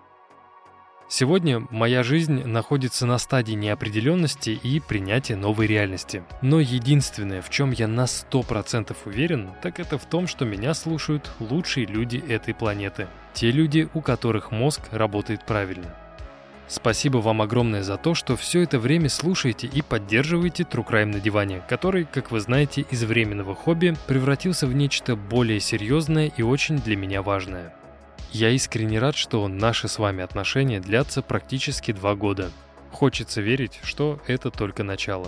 [1.09, 6.23] Сегодня моя жизнь находится на стадии неопределенности и принятия новой реальности.
[6.41, 11.31] Но единственное, в чем я на 100% уверен, так это в том, что меня слушают
[11.39, 13.07] лучшие люди этой планеты.
[13.33, 15.95] Те люди, у которых мозг работает правильно.
[16.67, 21.21] Спасибо вам огромное за то, что все это время слушаете и поддерживаете True Crime на
[21.21, 26.79] диване, который, как вы знаете, из временного хобби превратился в нечто более серьезное и очень
[26.79, 27.73] для меня важное.
[28.32, 32.51] Я искренне рад, что наши с вами отношения длятся практически два года.
[32.91, 35.28] Хочется верить, что это только начало.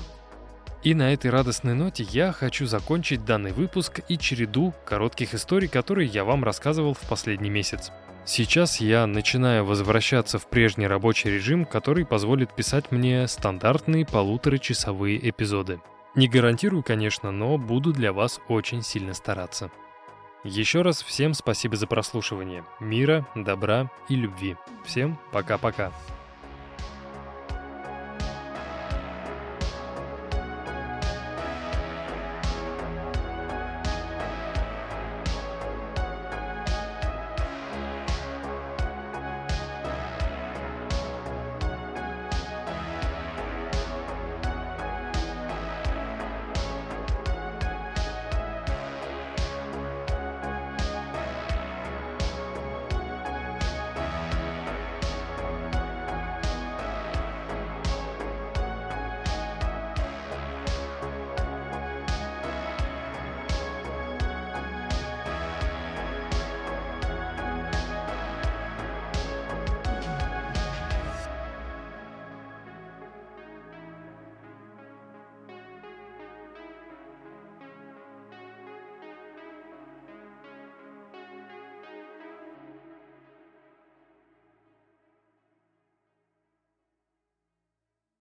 [0.83, 6.07] И на этой радостной ноте я хочу закончить данный выпуск и череду коротких историй, которые
[6.07, 7.91] я вам рассказывал в последний месяц.
[8.25, 15.81] Сейчас я начинаю возвращаться в прежний рабочий режим, который позволит писать мне стандартные полуторачасовые эпизоды.
[16.15, 19.71] Не гарантирую, конечно, но буду для вас очень сильно стараться.
[20.43, 22.63] Еще раз всем спасибо за прослушивание.
[22.79, 24.55] Мира, добра и любви.
[24.85, 25.91] Всем пока-пока.